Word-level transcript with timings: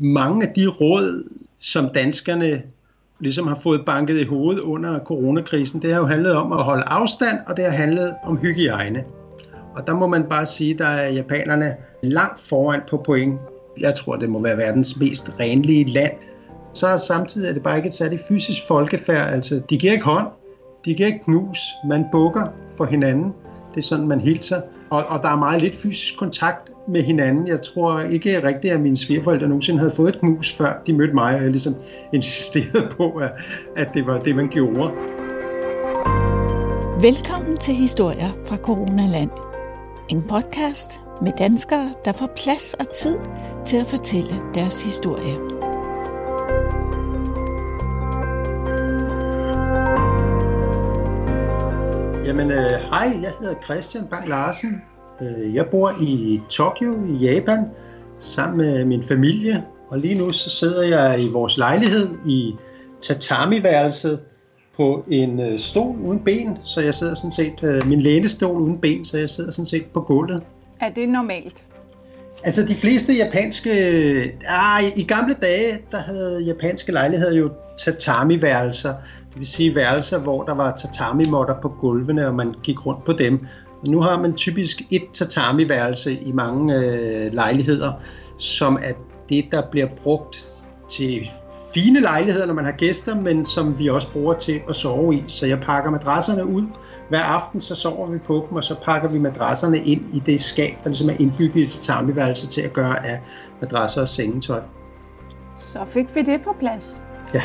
mange 0.00 0.46
af 0.46 0.52
de 0.54 0.66
råd, 0.66 1.30
som 1.60 1.88
danskerne 1.94 2.62
ligesom 3.20 3.46
har 3.46 3.58
fået 3.62 3.84
banket 3.86 4.20
i 4.20 4.24
hovedet 4.24 4.60
under 4.60 4.98
coronakrisen, 4.98 5.82
det 5.82 5.92
har 5.92 6.00
jo 6.00 6.06
handlet 6.06 6.32
om 6.32 6.52
at 6.52 6.64
holde 6.64 6.82
afstand, 6.86 7.38
og 7.46 7.56
det 7.56 7.64
har 7.64 7.72
handlet 7.72 8.14
om 8.24 8.36
hygiejne. 8.36 9.04
Og 9.74 9.86
der 9.86 9.94
må 9.94 10.06
man 10.06 10.24
bare 10.24 10.46
sige, 10.46 10.74
der 10.78 10.86
er 10.86 11.12
japanerne 11.12 11.76
langt 12.02 12.40
foran 12.40 12.80
på 12.90 13.02
point. 13.06 13.40
Jeg 13.80 13.94
tror, 13.94 14.16
det 14.16 14.30
må 14.30 14.42
være 14.42 14.56
verdens 14.56 15.00
mest 15.00 15.40
renlige 15.40 15.84
land. 15.84 16.12
Så 16.74 16.86
samtidig 17.06 17.48
er 17.48 17.52
det 17.52 17.62
bare 17.62 17.76
ikke 17.76 17.86
et 17.86 17.94
særligt 17.94 18.22
fysisk 18.28 18.60
folkefærd. 18.68 19.32
Altså, 19.32 19.62
de 19.70 19.78
giver 19.78 19.92
ikke 19.92 20.04
hånd, 20.04 20.26
de 20.84 20.94
giver 20.94 21.06
ikke 21.06 21.24
knus, 21.24 21.58
man 21.88 22.04
bukker 22.12 22.46
for 22.76 22.84
hinanden. 22.84 23.32
Det 23.74 23.80
er 23.80 23.86
sådan, 23.86 24.08
man 24.08 24.20
hilser. 24.20 24.60
Og, 24.90 25.02
og 25.08 25.22
der 25.22 25.28
er 25.28 25.36
meget 25.36 25.62
lidt 25.62 25.76
fysisk 25.76 26.18
kontakt 26.18 26.70
med 26.88 27.02
hinanden. 27.02 27.46
Jeg 27.46 27.62
tror 27.62 28.00
ikke 28.00 28.46
rigtigt, 28.46 28.74
at 28.74 28.80
mine 28.80 28.96
svigerforældre 28.96 29.48
nogensinde 29.48 29.78
havde 29.78 29.92
fået 29.96 30.08
et 30.08 30.20
knus, 30.20 30.52
før 30.52 30.82
de 30.86 30.92
mødte 30.92 31.14
mig, 31.14 31.34
og 31.34 31.42
jeg 31.42 31.50
ligesom 31.50 31.74
insisterede 32.14 32.88
på, 32.96 33.10
at, 33.10 33.30
at 33.76 33.88
det 33.94 34.06
var 34.06 34.18
det, 34.18 34.36
man 34.36 34.48
gjorde. 34.48 34.92
Velkommen 37.02 37.56
til 37.56 37.74
Historier 37.74 38.30
fra 38.46 38.56
Coronaland. 38.56 39.30
En 40.08 40.22
podcast 40.22 41.00
med 41.22 41.32
danskere, 41.38 41.92
der 42.04 42.12
får 42.12 42.30
plads 42.36 42.74
og 42.74 42.92
tid 42.94 43.16
til 43.66 43.76
at 43.76 43.86
fortælle 43.86 44.34
deres 44.54 44.82
historie. 44.82 45.57
Jamen, 52.28 52.50
øh, 52.50 52.70
hej, 52.70 53.18
jeg 53.22 53.32
hedder 53.40 53.54
Christian 53.64 54.06
Bang 54.10 54.28
Larsen. 54.28 54.82
Øh, 55.20 55.54
jeg 55.54 55.66
bor 55.66 55.94
i 56.00 56.40
Tokyo 56.48 57.04
i 57.04 57.12
Japan 57.12 57.70
sammen 58.18 58.56
med 58.56 58.84
min 58.84 59.02
familie, 59.02 59.64
og 59.88 59.98
lige 59.98 60.14
nu 60.14 60.30
så 60.30 60.50
sidder 60.50 60.82
jeg 60.82 61.20
i 61.20 61.28
vores 61.28 61.58
lejlighed 61.58 62.08
i 62.26 62.54
tatami-værelset 63.02 64.20
på 64.76 65.04
en 65.10 65.40
øh, 65.40 65.58
stol 65.58 65.96
uden 66.00 66.20
ben, 66.24 66.58
så 66.64 66.80
jeg 66.80 66.94
sidder 66.94 67.14
sådan 67.14 67.32
set, 67.32 67.62
øh, 67.62 67.80
min 67.86 68.00
lænestol 68.00 68.60
uden 68.60 68.78
ben, 68.78 69.04
så 69.04 69.18
jeg 69.18 69.30
sidder 69.30 69.50
sådan 69.50 69.66
set 69.66 69.84
på 69.94 70.00
gulvet. 70.00 70.42
Er 70.80 70.90
det 70.90 71.08
normalt? 71.08 71.64
Altså 72.44 72.66
de 72.66 72.74
fleste 72.74 73.12
japanske, 73.12 73.72
ah, 74.46 74.82
i 74.96 75.02
gamle 75.02 75.34
dage, 75.34 75.78
der 75.90 75.98
havde 75.98 76.42
japanske 76.46 76.92
lejligheder 76.92 77.34
jo 77.34 77.50
tatami-værelser, 77.78 78.94
det 79.38 79.40
vil 79.40 79.52
sige 79.52 79.74
værelser, 79.74 80.18
hvor 80.18 80.42
der 80.42 80.54
var 80.54 80.76
tatami-måtter 80.76 81.54
på 81.62 81.68
gulvene, 81.68 82.26
og 82.26 82.34
man 82.34 82.54
gik 82.62 82.86
rundt 82.86 83.04
på 83.04 83.12
dem. 83.12 83.46
Og 83.82 83.88
nu 83.88 84.00
har 84.00 84.22
man 84.22 84.34
typisk 84.34 84.82
et 84.90 85.02
tatami-værelse 85.12 86.12
i 86.12 86.32
mange 86.32 86.74
øh, 86.74 87.32
lejligheder, 87.32 87.92
som 88.38 88.78
er 88.82 88.92
det, 89.28 89.44
der 89.50 89.62
bliver 89.70 89.86
brugt 90.02 90.36
til 90.90 91.30
fine 91.74 92.00
lejligheder, 92.00 92.46
når 92.46 92.54
man 92.54 92.64
har 92.64 92.72
gæster, 92.72 93.14
men 93.14 93.46
som 93.46 93.78
vi 93.78 93.88
også 93.88 94.12
bruger 94.12 94.34
til 94.34 94.60
at 94.68 94.76
sove 94.76 95.14
i. 95.14 95.24
Så 95.26 95.46
jeg 95.46 95.60
pakker 95.60 95.90
madrasserne 95.90 96.46
ud. 96.46 96.64
Hver 97.08 97.22
aften 97.22 97.60
så 97.60 97.74
sover 97.74 98.06
vi 98.06 98.18
på 98.18 98.46
dem, 98.48 98.56
og 98.56 98.64
så 98.64 98.74
pakker 98.84 99.08
vi 99.08 99.18
madrasserne 99.18 99.78
ind 99.78 100.02
i 100.14 100.18
det 100.18 100.40
skab, 100.40 100.74
der 100.84 100.88
ligesom 100.90 101.10
er 101.10 101.14
indbygget 101.18 101.56
i 101.56 101.80
tatami-værelse 101.80 102.46
til 102.46 102.60
at 102.60 102.72
gøre 102.72 103.06
af 103.06 103.20
madrasser 103.60 104.00
og 104.00 104.08
sengetøj. 104.08 104.60
Så 105.56 105.78
fik 105.86 106.14
vi 106.14 106.22
det 106.22 106.40
på 106.44 106.56
plads. 106.60 107.02
Ja. 107.34 107.42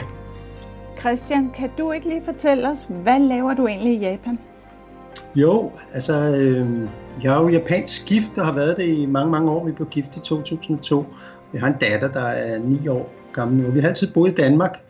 Christian, 0.99 1.51
kan 1.55 1.69
du 1.77 1.91
ikke 1.91 2.07
lige 2.07 2.21
fortælle 2.25 2.69
os, 2.69 2.87
hvad 3.03 3.19
laver 3.19 3.53
du 3.53 3.67
egentlig 3.67 3.93
i 3.93 3.99
Japan? 3.99 4.39
Jo, 5.35 5.71
altså, 5.93 6.13
øh, 6.13 6.89
jeg 7.23 7.37
er 7.37 7.41
jo 7.41 7.49
japansk 7.49 8.07
gift 8.07 8.37
og 8.37 8.45
har 8.45 8.53
været 8.53 8.77
det 8.77 8.87
i 8.87 9.05
mange, 9.05 9.31
mange 9.31 9.51
år. 9.51 9.65
Vi 9.65 9.71
blev 9.71 9.87
gift 9.87 10.15
i 10.15 10.19
2002. 10.19 11.05
Vi 11.51 11.59
har 11.59 11.67
en 11.67 11.75
datter, 11.81 12.11
der 12.11 12.25
er 12.25 12.59
9 12.59 12.87
år 12.87 13.13
gammel 13.33 13.63
nu. 13.63 13.71
Vi 13.71 13.79
har 13.79 13.87
altid 13.87 14.13
boet 14.13 14.31
i 14.31 14.33
Danmark, 14.33 14.83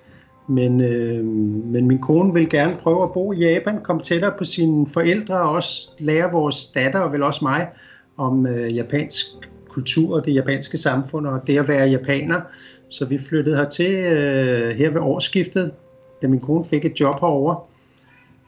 men, 0.48 0.82
øh, 0.82 1.26
men 1.66 1.88
min 1.88 2.00
kone 2.00 2.34
vil 2.34 2.50
gerne 2.50 2.76
prøve 2.76 3.04
at 3.04 3.12
bo 3.14 3.34
i 3.34 3.38
Japan, 3.38 3.80
komme 3.84 4.02
tættere 4.02 4.34
på 4.38 4.44
sine 4.44 4.88
forældre 4.88 5.42
og 5.42 5.50
også 5.50 5.92
lære 6.00 6.32
vores 6.32 6.66
datter, 6.66 7.00
og 7.00 7.12
vel 7.12 7.24
også 7.24 7.40
mig, 7.42 7.68
om 8.18 8.48
øh, 8.48 8.76
japansk 8.76 9.26
kultur 9.70 10.16
og 10.16 10.26
det 10.26 10.34
japanske 10.36 10.78
samfund 10.78 11.28
og 11.28 11.48
det 11.48 11.60
at 11.60 11.68
være 11.68 11.88
japaner. 11.88 12.42
Så 12.90 13.06
vi 13.06 13.18
flyttede 13.18 13.56
hertil 13.56 13.94
øh, 13.94 14.76
her 14.76 14.90
ved 14.90 15.02
årsskiftet, 15.02 15.72
da 16.24 16.28
min 16.28 16.40
kone 16.40 16.66
fik 16.66 16.86
et 16.86 17.00
job 17.00 17.20
herovre 17.20 17.56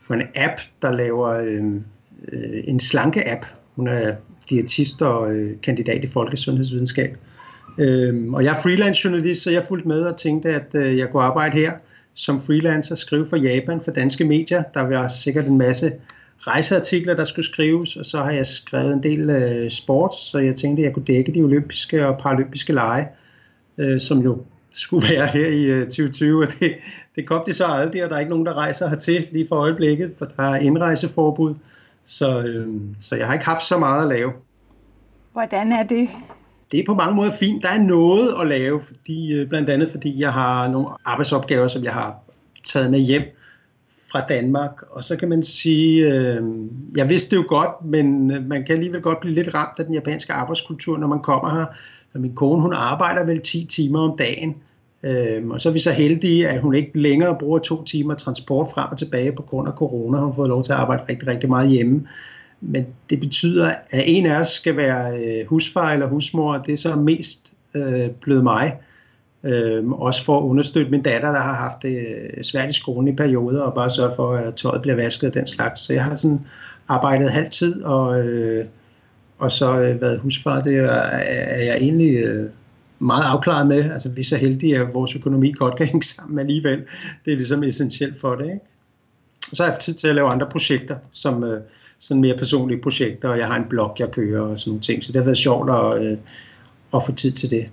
for 0.07 0.13
en 0.13 0.23
app, 0.35 0.61
der 0.81 0.91
laver 0.91 1.29
øh, 1.29 1.75
øh, 2.33 2.63
en 2.63 2.79
slanke-app. 2.79 3.45
Hun 3.75 3.87
er 3.87 4.15
diætist 4.49 5.01
og 5.01 5.35
øh, 5.35 5.61
kandidat 5.63 6.03
i 6.03 6.07
folkesundhedsvidenskab. 6.07 7.17
Øh, 7.77 8.33
og 8.33 8.43
jeg 8.43 8.51
er 8.51 8.61
freelance 8.63 9.01
journalist, 9.05 9.43
så 9.43 9.51
jeg 9.51 9.63
fulgte 9.63 9.87
med 9.87 10.01
og 10.01 10.17
tænkte, 10.17 10.49
at 10.49 10.75
øh, 10.75 10.97
jeg 10.97 11.09
kunne 11.09 11.23
arbejde 11.23 11.57
her 11.59 11.71
som 12.13 12.41
freelancer, 12.41 12.95
skrive 12.95 13.25
for 13.25 13.37
Japan, 13.37 13.81
for 13.81 13.91
danske 13.91 14.23
medier. 14.23 14.63
Der 14.73 14.81
var 14.81 15.07
sikkert 15.07 15.47
en 15.47 15.57
masse 15.57 15.93
rejseartikler, 16.39 17.15
der 17.15 17.23
skulle 17.23 17.45
skrives, 17.45 17.95
og 17.95 18.05
så 18.05 18.23
har 18.23 18.31
jeg 18.31 18.45
skrevet 18.45 18.93
en 18.93 19.03
del 19.03 19.29
øh, 19.29 19.69
sports, 19.69 20.17
så 20.17 20.39
jeg 20.39 20.55
tænkte, 20.55 20.81
at 20.81 20.85
jeg 20.85 20.93
kunne 20.93 21.05
dække 21.05 21.31
de 21.31 21.41
olympiske 21.41 22.07
og 22.07 22.17
paralympiske 22.17 22.73
lege, 22.73 23.07
øh, 23.77 23.99
som 23.99 24.19
jo 24.19 24.43
skulle 24.75 25.09
være 25.09 25.27
her 25.27 25.47
i 25.47 25.63
øh, 25.63 25.83
2020, 25.83 26.43
og 26.43 26.47
det, 26.59 26.75
det 27.15 27.27
kom 27.27 27.43
de 27.47 27.53
så 27.53 27.65
aldrig, 27.65 28.03
og 28.03 28.09
der 28.09 28.15
er 28.15 28.19
ikke 28.19 28.29
nogen, 28.29 28.45
der 28.45 28.53
rejser 28.53 28.89
hertil 28.89 29.27
lige 29.31 29.47
for 29.47 29.55
øjeblikket, 29.55 30.13
for 30.17 30.25
der 30.25 30.43
er 30.43 30.55
indrejseforbud, 30.55 31.55
så, 32.03 32.41
øh, 32.41 32.67
så 32.97 33.15
jeg 33.15 33.27
har 33.27 33.33
ikke 33.33 33.45
haft 33.45 33.63
så 33.63 33.77
meget 33.77 34.03
at 34.03 34.17
lave. 34.17 34.31
Hvordan 35.33 35.71
er 35.71 35.83
det? 35.83 36.09
Det 36.71 36.79
er 36.79 36.83
på 36.85 36.93
mange 36.93 37.15
måder 37.15 37.31
fint. 37.39 37.63
Der 37.63 37.69
er 37.69 37.83
noget 37.83 38.29
at 38.41 38.47
lave, 38.47 38.79
fordi, 38.87 39.33
øh, 39.33 39.49
blandt 39.49 39.69
andet 39.69 39.91
fordi 39.91 40.19
jeg 40.19 40.33
har 40.33 40.67
nogle 40.67 40.87
arbejdsopgaver, 41.05 41.67
som 41.67 41.83
jeg 41.83 41.93
har 41.93 42.15
taget 42.63 42.91
med 42.91 42.99
hjem 42.99 43.23
fra 44.11 44.21
Danmark, 44.21 44.71
og 44.91 45.03
så 45.03 45.15
kan 45.15 45.29
man 45.29 45.43
sige, 45.43 46.13
øh, 46.13 46.43
jeg 46.95 47.09
vidste 47.09 47.35
det 47.35 47.43
jo 47.43 47.47
godt, 47.47 47.85
men 47.85 48.31
øh, 48.31 48.45
man 48.45 48.65
kan 48.65 48.75
alligevel 48.75 49.01
godt 49.01 49.19
blive 49.19 49.35
lidt 49.35 49.53
ramt 49.53 49.79
af 49.79 49.85
den 49.85 49.93
japanske 49.93 50.33
arbejdskultur, 50.33 50.97
når 50.97 51.07
man 51.07 51.21
kommer 51.21 51.49
her, 51.49 51.65
min 52.19 52.35
kone, 52.35 52.61
hun 52.61 52.73
arbejder 52.73 53.25
vel 53.25 53.41
10 53.41 53.63
timer 53.63 53.99
om 53.99 54.17
dagen, 54.17 54.55
øhm, 55.03 55.51
og 55.51 55.61
så 55.61 55.69
er 55.69 55.73
vi 55.73 55.79
så 55.79 55.91
heldige, 55.91 56.47
at 56.47 56.61
hun 56.61 56.75
ikke 56.75 56.99
længere 56.99 57.37
bruger 57.39 57.59
to 57.59 57.83
timer 57.83 58.15
transport 58.15 58.67
frem 58.73 58.91
og 58.91 58.97
tilbage 58.97 59.31
på 59.31 59.41
grund 59.41 59.67
af 59.67 59.73
corona. 59.73 60.17
Hun 60.17 60.27
har 60.27 60.35
fået 60.35 60.49
lov 60.49 60.63
til 60.63 60.71
at 60.71 60.77
arbejde 60.77 61.03
rigtig, 61.09 61.27
rigtig 61.27 61.49
meget 61.49 61.69
hjemme. 61.69 62.07
Men 62.61 62.85
det 63.09 63.19
betyder, 63.19 63.71
at 63.89 64.03
en 64.05 64.25
af 64.25 64.39
os 64.39 64.47
skal 64.47 64.77
være 64.77 65.19
øh, 65.19 65.47
husfar 65.47 65.91
eller 65.91 66.07
husmor, 66.07 66.57
det 66.57 66.73
er 66.73 66.77
så 66.77 66.95
mest 66.95 67.53
øh, 67.75 68.09
blevet 68.21 68.43
mig. 68.43 68.77
Øhm, 69.43 69.93
også 69.93 70.25
for 70.25 70.37
at 70.37 70.43
understøtte 70.43 70.91
min 70.91 71.01
datter, 71.01 71.31
der 71.31 71.39
har 71.39 71.53
haft 71.53 71.81
det 71.81 72.45
svært 72.45 72.69
i 72.69 72.73
skolen 72.73 73.07
i 73.07 73.15
perioder, 73.15 73.61
og 73.61 73.73
bare 73.73 73.89
sørge 73.89 74.15
for, 74.15 74.33
at 74.33 74.55
tøjet 74.55 74.81
bliver 74.81 74.95
vasket 74.95 75.27
og 75.27 75.33
den 75.33 75.47
slags. 75.47 75.81
Så 75.81 75.93
jeg 75.93 76.03
har 76.03 76.15
sådan 76.15 76.39
arbejdet 76.87 77.29
halvtid, 77.29 77.83
og 77.83 78.27
øh, 78.27 78.65
og 79.38 79.51
så 79.51 79.81
øh, 79.81 80.01
været 80.01 80.19
husfar, 80.19 80.62
det 80.62 80.75
er, 80.78 80.91
er 80.91 81.63
jeg 81.63 81.75
egentlig 81.75 82.23
øh, 82.23 82.50
meget 83.00 83.23
afklaret 83.23 83.68
med. 83.68 83.91
Altså 83.91 84.09
vi 84.09 84.22
er 84.22 84.25
så 84.25 84.38
heldige, 84.38 84.78
at 84.78 84.94
vores 84.94 85.16
økonomi 85.16 85.51
godt 85.51 85.78
kan 85.78 85.85
hænge 85.91 86.03
sammen 86.03 86.40
alligevel. 86.40 86.79
Det 87.25 87.34
er 87.34 87.35
ligesom 87.35 87.63
essentielt 87.63 88.19
for 88.19 88.35
det. 88.35 88.46
Ikke? 88.46 88.59
så 89.53 89.63
har 89.63 89.68
jeg 89.68 89.73
haft 89.73 89.81
tid 89.81 89.94
til 89.94 90.07
at 90.07 90.16
lave 90.16 90.31
andre 90.31 90.47
projekter, 90.51 90.96
som 91.12 91.44
øh, 91.44 91.62
sådan 92.00 92.22
mere 92.22 92.38
personlige 92.38 92.81
projekter, 92.81 93.29
og 93.29 93.38
jeg 93.38 93.47
har 93.47 93.56
en 93.56 93.69
blog, 93.69 93.96
jeg 94.00 94.12
kører 94.12 94.41
og 94.41 94.59
sådan 94.59 94.69
nogle 94.69 94.81
ting. 94.81 95.03
Så 95.03 95.12
det 95.12 95.19
har 95.19 95.25
været 95.25 95.38
sjovt 95.38 95.69
at, 95.69 96.12
øh, 96.12 96.17
at 96.94 97.03
få 97.06 97.12
tid 97.12 97.31
til 97.31 97.52
det. 97.52 97.72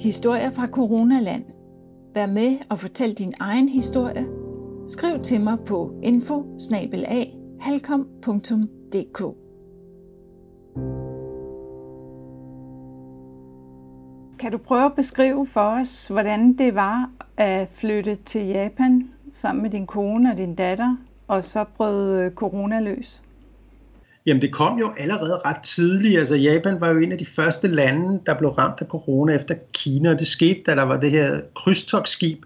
Historier 0.00 0.50
fra 0.50 0.66
Coronaland. 0.66 1.44
Vær 2.14 2.26
med 2.26 2.56
og 2.68 2.80
fortæl 2.80 3.14
din 3.14 3.32
egen 3.40 3.68
historie. 3.68 4.26
Skriv 4.86 5.22
til 5.22 5.40
mig 5.40 5.58
på 5.66 5.94
info 6.02 6.56
halkom.dk 7.62 9.18
Kan 14.38 14.52
du 14.52 14.58
prøve 14.58 14.84
at 14.84 14.92
beskrive 14.96 15.46
for 15.52 15.80
os, 15.80 16.08
hvordan 16.08 16.52
det 16.58 16.74
var 16.74 17.10
at 17.36 17.68
flytte 17.74 18.18
til 18.26 18.46
Japan 18.46 19.10
sammen 19.32 19.62
med 19.62 19.70
din 19.70 19.86
kone 19.86 20.30
og 20.30 20.36
din 20.36 20.54
datter, 20.54 20.96
og 21.28 21.44
så 21.44 21.64
brød 21.76 22.18
øh, 22.18 22.30
corona 22.30 22.80
løs? 22.80 23.22
Jamen 24.26 24.42
det 24.42 24.52
kom 24.52 24.78
jo 24.78 24.90
allerede 24.98 25.38
ret 25.46 25.62
tidligt. 25.62 26.18
Altså 26.18 26.34
Japan 26.34 26.80
var 26.80 26.88
jo 26.88 26.98
en 26.98 27.12
af 27.12 27.18
de 27.18 27.26
første 27.26 27.68
lande, 27.68 28.20
der 28.26 28.38
blev 28.38 28.50
ramt 28.50 28.80
af 28.80 28.86
corona 28.86 29.34
efter 29.34 29.54
Kina, 29.72 30.10
og 30.10 30.18
det 30.18 30.26
skete, 30.26 30.62
da 30.66 30.74
der 30.74 30.82
var 30.82 31.00
det 31.00 31.10
her 31.10 31.40
krydstogsskib, 31.56 32.44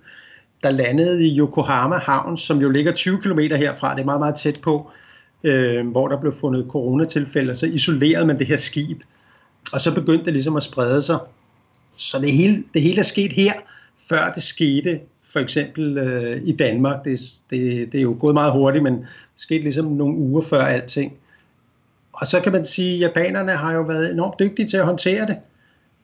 der 0.63 0.71
landede 0.71 1.27
i 1.27 1.39
Yokohama 1.39 1.97
havn, 1.97 2.37
som 2.37 2.59
jo 2.59 2.71
ligger 2.71 2.93
20 2.93 3.21
km 3.21 3.39
herfra. 3.39 3.95
Det 3.95 4.01
er 4.01 4.05
meget, 4.05 4.21
meget 4.21 4.35
tæt 4.35 4.61
på, 4.63 4.91
øh, 5.45 5.87
hvor 5.87 6.09
der 6.09 6.21
blev 6.21 6.33
fundet 6.33 6.67
coronatilfælde. 6.69 7.55
Så 7.55 7.67
isolerede 7.67 8.27
man 8.27 8.39
det 8.39 8.47
her 8.47 8.57
skib, 8.57 9.03
og 9.73 9.81
så 9.81 9.95
begyndte 9.95 10.25
det 10.25 10.33
ligesom 10.33 10.57
at 10.57 10.63
sprede 10.63 11.03
sig. 11.03 11.19
Så 11.97 12.19
det 12.21 12.33
hele, 12.33 12.65
det 12.75 12.83
hele 12.83 12.99
er 12.99 13.05
sket 13.05 13.33
her, 13.33 13.53
før 14.09 14.33
det 14.35 14.43
skete 14.43 15.01
for 15.25 15.41
eksempel 15.41 15.99
øh, 15.99 16.43
i 16.45 16.53
Danmark. 16.53 17.05
Det, 17.05 17.21
det, 17.51 17.93
det 17.93 17.99
er 17.99 18.03
jo 18.03 18.17
gået 18.21 18.35
meget 18.35 18.53
hurtigt, 18.53 18.83
men 18.83 18.95
det 18.95 19.07
skete 19.37 19.63
ligesom 19.63 19.85
nogle 19.85 20.17
uger 20.17 20.43
før 20.43 20.65
alting. 20.65 21.13
og 22.13 22.27
så 22.27 22.41
kan 22.41 22.53
man 22.53 22.65
sige, 22.65 22.95
at 22.95 23.01
japanerne 23.01 23.53
har 23.53 23.75
jo 23.75 23.83
været 23.83 24.13
enormt 24.13 24.39
dygtige 24.39 24.69
til 24.69 24.77
at 24.77 24.85
håndtere 24.85 25.27
det. 25.27 25.37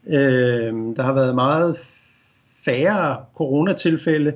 Øh, 0.07 0.75
der 0.97 1.03
har 1.03 1.13
været 1.13 1.35
meget 1.35 1.77
færre 2.65 3.17
coronatilfælde 3.35 4.33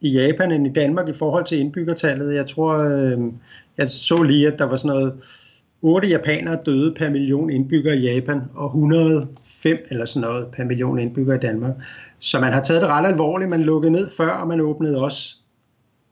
i 0.00 0.10
Japan 0.10 0.52
end 0.52 0.66
i 0.66 0.72
Danmark 0.72 1.08
i 1.08 1.12
forhold 1.12 1.44
til 1.44 1.58
indbyggertallet. 1.58 2.34
Jeg 2.34 2.46
tror, 2.46 2.74
øh, 2.74 3.18
jeg 3.78 3.90
så 3.90 4.22
lige, 4.22 4.52
at 4.52 4.58
der 4.58 4.64
var 4.64 4.76
sådan 4.76 4.96
noget 4.96 5.12
8 5.82 6.08
japanere 6.08 6.58
døde 6.66 6.94
per 6.94 7.10
million 7.10 7.50
indbyggere 7.50 7.96
i 7.96 8.14
Japan, 8.14 8.42
og 8.54 8.66
105 8.66 9.78
eller 9.90 10.04
sådan 10.04 10.28
noget 10.28 10.48
per 10.52 10.64
million 10.64 10.98
indbyggere 10.98 11.36
i 11.36 11.40
Danmark. 11.40 11.74
Så 12.18 12.40
man 12.40 12.52
har 12.52 12.62
taget 12.62 12.82
det 12.82 12.90
ret 12.90 13.06
alvorligt. 13.06 13.50
Man 13.50 13.62
lukkede 13.62 13.92
ned 13.92 14.08
før, 14.16 14.30
og 14.30 14.48
man 14.48 14.60
åbnede 14.60 15.02
også 15.02 15.36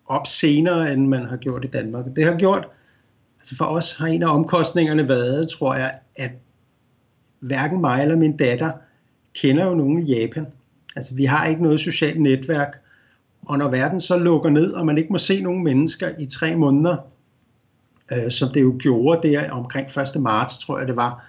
op 0.06 0.26
senere, 0.26 0.92
end 0.92 1.06
man 1.06 1.26
har 1.26 1.36
gjort 1.36 1.64
i 1.64 1.68
Danmark. 1.68 2.04
Det 2.16 2.24
har 2.24 2.36
gjort, 2.36 2.68
altså 3.38 3.56
for 3.56 3.64
os 3.64 3.96
har 3.96 4.06
en 4.06 4.22
af 4.22 4.34
omkostningerne 4.34 5.08
været, 5.08 5.48
tror 5.48 5.74
jeg, 5.74 5.98
at 6.16 6.30
hverken 7.40 7.80
mig 7.80 8.02
eller 8.02 8.16
min 8.16 8.36
datter 8.36 8.70
kender 9.34 9.66
jo 9.66 9.74
nogen 9.74 10.06
i 10.06 10.14
Japan. 10.14 10.46
Altså 10.96 11.14
vi 11.14 11.24
har 11.24 11.46
ikke 11.46 11.62
noget 11.62 11.80
socialt 11.80 12.20
netværk, 12.20 12.76
og 13.42 13.58
når 13.58 13.70
verden 13.70 14.00
så 14.00 14.18
lukker 14.18 14.50
ned, 14.50 14.72
og 14.72 14.86
man 14.86 14.98
ikke 14.98 15.12
må 15.12 15.18
se 15.18 15.42
nogen 15.42 15.64
mennesker 15.64 16.10
i 16.18 16.24
tre 16.24 16.56
måneder, 16.56 16.96
øh, 18.12 18.30
som 18.30 18.48
det 18.48 18.62
jo 18.62 18.76
gjorde 18.78 19.28
der 19.28 19.50
omkring 19.50 19.86
1. 20.16 20.22
marts, 20.22 20.58
tror 20.58 20.78
jeg 20.78 20.88
det 20.88 20.96
var, 20.96 21.26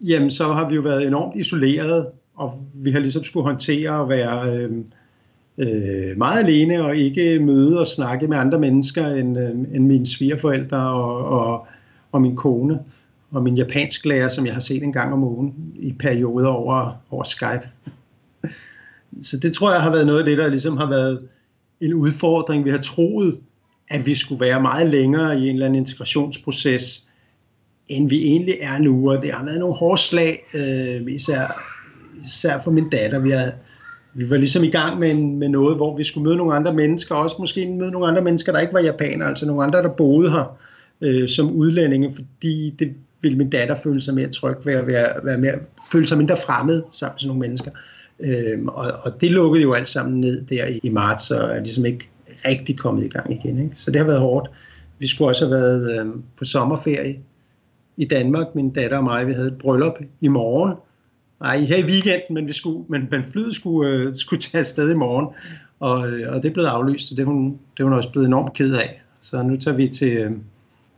jamen 0.00 0.30
så 0.30 0.52
har 0.52 0.68
vi 0.68 0.74
jo 0.74 0.80
været 0.80 1.06
enormt 1.06 1.36
isoleret, 1.36 2.06
og 2.34 2.54
vi 2.74 2.90
har 2.90 2.98
ligesom 2.98 3.24
skulle 3.24 3.44
håndtere 3.44 4.00
at 4.00 4.08
være 4.08 4.56
øh, 4.56 4.70
øh, 5.58 6.18
meget 6.18 6.44
alene 6.44 6.84
og 6.84 6.96
ikke 6.96 7.38
møde 7.38 7.80
og 7.80 7.86
snakke 7.86 8.28
med 8.28 8.36
andre 8.36 8.58
mennesker 8.58 9.06
end, 9.06 9.38
øh, 9.38 9.50
end 9.50 9.86
mine 9.86 10.06
svigerforældre 10.06 10.90
og, 10.90 11.24
og, 11.24 11.66
og 12.12 12.22
min 12.22 12.36
kone 12.36 12.78
og 13.30 13.42
min 13.42 13.56
japansk 13.56 14.04
lærer, 14.04 14.28
som 14.28 14.46
jeg 14.46 14.54
har 14.54 14.60
set 14.60 14.82
en 14.82 14.92
gang 14.92 15.12
om 15.12 15.24
ugen 15.24 15.54
i 15.76 15.92
perioder 15.92 16.48
over, 16.48 16.92
over 17.10 17.24
Skype. 17.24 17.68
Så 19.22 19.36
det 19.36 19.52
tror 19.52 19.72
jeg 19.72 19.82
har 19.82 19.90
været 19.90 20.06
noget 20.06 20.18
af 20.18 20.24
det, 20.24 20.38
der 20.38 20.48
ligesom 20.48 20.76
har 20.76 20.88
været 20.88 21.28
en 21.80 21.94
udfordring. 21.94 22.64
Vi 22.64 22.70
har 22.70 22.78
troet, 22.78 23.40
at 23.90 24.06
vi 24.06 24.14
skulle 24.14 24.40
være 24.40 24.60
meget 24.60 24.90
længere 24.90 25.38
i 25.38 25.48
en 25.48 25.54
eller 25.54 25.66
anden 25.66 25.78
integrationsproces, 25.78 27.08
end 27.88 28.08
vi 28.08 28.22
egentlig 28.26 28.54
er 28.60 28.78
nu. 28.78 29.10
Og 29.10 29.22
det 29.22 29.32
har 29.32 29.44
været 29.44 29.60
nogle 29.60 29.74
hårde 29.74 30.00
slag, 30.00 30.44
øh, 30.54 31.14
især, 31.14 31.62
især 32.24 32.60
for 32.64 32.70
min 32.70 32.90
datter. 32.90 33.18
Vi, 33.18 33.30
havde, 33.30 33.52
vi 34.14 34.30
var 34.30 34.36
ligesom 34.36 34.64
i 34.64 34.70
gang 34.70 34.98
med, 34.98 35.10
en, 35.10 35.38
med 35.38 35.48
noget, 35.48 35.76
hvor 35.76 35.96
vi 35.96 36.04
skulle 36.04 36.24
møde 36.24 36.36
nogle 36.36 36.54
andre 36.54 36.74
mennesker, 36.74 37.14
også 37.14 37.36
måske 37.38 37.66
møde 37.66 37.90
nogle 37.90 38.08
andre 38.08 38.22
mennesker, 38.22 38.52
der 38.52 38.60
ikke 38.60 38.74
var 38.74 38.80
japanere, 38.80 39.28
altså 39.28 39.46
nogle 39.46 39.64
andre, 39.64 39.82
der 39.82 39.88
boede 39.88 40.30
her 40.30 40.58
øh, 41.00 41.28
som 41.28 41.50
udlændinge, 41.50 42.12
fordi 42.14 42.74
det 42.78 42.94
ville 43.22 43.38
min 43.38 43.50
datter 43.50 43.76
føle 43.82 44.00
sig 44.00 44.14
mere 44.14 44.28
tryg 44.28 44.56
ved 44.64 44.74
at 44.74 44.86
være, 44.86 45.12
være 45.24 45.38
mere, 45.38 45.54
føle 45.92 46.06
sig 46.06 46.18
mindre 46.18 46.36
fremmed 46.46 46.82
sammen 46.92 47.14
med 47.14 47.20
sådan 47.20 47.28
nogle 47.28 47.40
mennesker. 47.40 47.70
Øh, 48.20 48.58
og, 48.66 48.92
og 49.02 49.20
det 49.20 49.30
lukkede 49.30 49.62
jo 49.62 49.72
alt 49.72 49.88
sammen 49.88 50.20
ned 50.20 50.44
der 50.44 50.66
i, 50.66 50.80
i 50.82 50.90
marts, 50.90 51.30
og 51.30 51.50
er 51.50 51.58
ligesom 51.58 51.84
ikke 51.84 52.08
rigtig 52.44 52.78
kommet 52.78 53.04
i 53.04 53.08
gang 53.08 53.32
igen. 53.32 53.58
Ikke? 53.58 53.72
Så 53.76 53.90
det 53.90 53.96
har 53.96 54.06
været 54.06 54.20
hårdt. 54.20 54.50
Vi 54.98 55.06
skulle 55.06 55.28
også 55.28 55.46
have 55.46 55.54
været 55.54 56.00
øh, 56.00 56.06
på 56.38 56.44
sommerferie 56.44 57.18
i 57.96 58.04
Danmark, 58.04 58.46
min 58.54 58.70
datter 58.70 58.96
og 58.98 59.04
mig. 59.04 59.26
Vi 59.26 59.32
havde 59.32 59.48
et 59.48 59.58
bryllup 59.58 59.98
i 60.20 60.28
morgen. 60.28 60.74
Nej, 61.40 61.58
her 61.58 61.76
i 61.76 61.84
weekenden, 61.84 62.34
men, 62.34 62.46
vi 62.46 62.52
skulle, 62.52 62.84
men, 62.88 63.08
men 63.10 63.24
flyet 63.24 63.54
skulle, 63.54 63.90
øh, 63.90 64.14
skulle 64.14 64.40
tage 64.40 64.60
afsted 64.60 64.90
i 64.90 64.94
morgen. 64.94 65.26
Og, 65.80 66.08
øh, 66.08 66.34
og 66.34 66.42
det 66.42 66.48
er 66.48 66.52
blevet 66.52 66.68
aflyst, 66.68 67.12
og 67.12 67.16
det 67.16 67.22
er, 67.22 67.26
hun, 67.26 67.50
det 67.50 67.80
er 67.80 67.84
hun 67.84 67.92
også 67.92 68.10
blevet 68.10 68.26
enormt 68.26 68.52
ked 68.52 68.74
af. 68.74 69.02
Så 69.20 69.42
nu 69.42 69.56
tager 69.56 69.76
vi 69.76 69.88
til, 69.88 70.16
øh, 70.16 70.32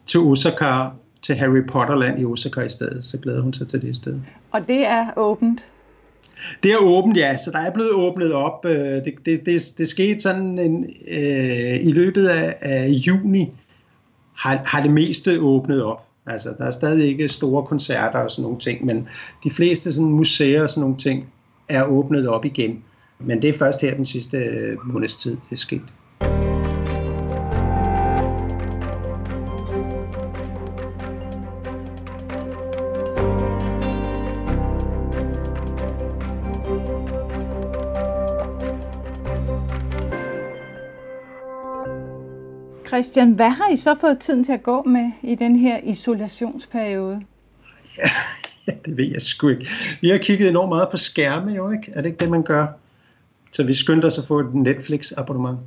til 0.06 0.20
Osaka, 0.20 0.88
til 1.22 1.34
Harry 1.34 1.66
Potterland 1.68 2.20
i 2.20 2.24
Osaka 2.24 2.60
i 2.60 2.68
stedet. 2.68 3.04
Så 3.04 3.18
glæder 3.18 3.40
hun 3.40 3.52
sig 3.52 3.68
til 3.68 3.82
det 3.82 3.88
i 3.88 3.94
stedet. 3.94 4.22
Og 4.50 4.66
det 4.68 4.86
er 4.86 5.06
åbent? 5.16 5.64
Det 6.62 6.72
er 6.72 6.76
åbent, 6.80 7.16
ja. 7.16 7.36
Så 7.36 7.50
der 7.50 7.58
er 7.58 7.70
blevet 7.70 7.92
åbnet 7.92 8.32
op. 8.32 8.64
Øh, 8.64 9.04
det, 9.04 9.14
det, 9.26 9.46
det, 9.46 9.62
det 9.78 9.88
skete 9.88 10.20
sådan 10.20 10.58
en, 10.58 10.84
øh, 11.08 11.86
i 11.86 11.92
løbet 11.92 12.28
af, 12.28 12.56
af 12.60 12.88
juni, 12.88 13.50
har, 14.36 14.60
har 14.64 14.82
det 14.82 14.90
meste 14.90 15.40
åbnet 15.40 15.82
op. 15.82 16.06
Altså, 16.26 16.54
der 16.58 16.64
er 16.64 16.70
stadig 16.70 17.06
ikke 17.06 17.28
store 17.28 17.66
koncerter 17.66 18.18
og 18.18 18.30
sådan 18.30 18.42
nogle 18.42 18.58
ting, 18.58 18.84
men 18.84 19.06
de 19.44 19.50
fleste 19.50 19.92
sådan 19.92 20.10
museer 20.10 20.62
og 20.62 20.70
sådan 20.70 20.80
nogle 20.80 20.96
ting 20.96 21.28
er 21.68 21.84
åbnet 21.84 22.28
op 22.28 22.44
igen. 22.44 22.82
Men 23.18 23.42
det 23.42 23.50
er 23.50 23.58
først 23.58 23.80
her 23.80 23.94
den 23.94 24.04
sidste 24.04 24.36
øh, 24.36 24.76
måneds 24.84 25.16
tid, 25.16 25.30
det 25.30 25.52
er 25.52 25.56
sket. 25.56 25.82
Christian, 43.02 43.32
hvad 43.32 43.50
har 43.50 43.68
I 43.72 43.76
så 43.76 43.96
fået 44.00 44.18
tiden 44.18 44.44
til 44.44 44.52
at 44.52 44.62
gå 44.62 44.82
med 44.82 45.10
i 45.22 45.34
den 45.34 45.56
her 45.56 45.78
isolationsperiode? 45.84 47.20
Ja, 47.98 48.08
det 48.84 48.96
ved 48.96 49.04
jeg 49.04 49.22
sgu 49.22 49.48
ikke. 49.48 49.66
Vi 50.00 50.08
har 50.08 50.18
kigget 50.18 50.48
enormt 50.48 50.68
meget 50.68 50.88
på 50.90 50.96
skærme, 50.96 51.52
jo 51.52 51.70
ikke? 51.70 51.92
Er 51.92 52.02
det 52.02 52.08
ikke 52.08 52.18
det, 52.18 52.30
man 52.30 52.42
gør? 52.42 52.66
Så 53.52 53.62
vi 53.62 53.74
skyndte 53.74 54.06
os 54.06 54.18
at 54.18 54.24
få 54.24 54.40
et 54.40 54.54
Netflix-abonnement. 54.54 55.58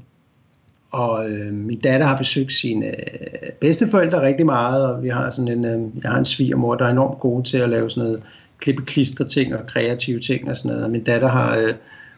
Og 0.92 1.32
øh, 1.32 1.54
min 1.54 1.80
datter 1.80 2.08
har 2.08 2.18
besøgt 2.18 2.54
sine 2.54 2.88
øh, 2.88 3.50
bedsteforældre 3.62 4.22
rigtig 4.22 4.46
meget, 4.46 4.94
og 4.94 5.04
vi 5.04 5.10
har 5.10 5.32
sådan 5.32 5.48
en, 5.48 5.66
øh, 5.66 6.04
jeg 6.04 6.12
har 6.12 6.20
en 6.20 6.26
svigermor, 6.26 6.76
der 6.76 6.86
er 6.86 6.92
enormt 6.92 7.20
god 7.20 7.44
til 7.44 7.58
at 7.58 7.70
lave 7.70 7.90
sådan 7.90 8.04
noget 8.04 8.24
klippe 8.60 8.84
klister 8.86 9.26
ting 9.26 9.56
og 9.56 9.68
kreative 9.68 10.20
ting 10.20 10.50
og 10.50 10.58
sådan 10.58 10.70
noget. 10.70 10.86
Og 10.86 10.92
min 10.92 11.04
datter 11.04 11.28
har, 11.28 11.58
øh, 11.58 11.74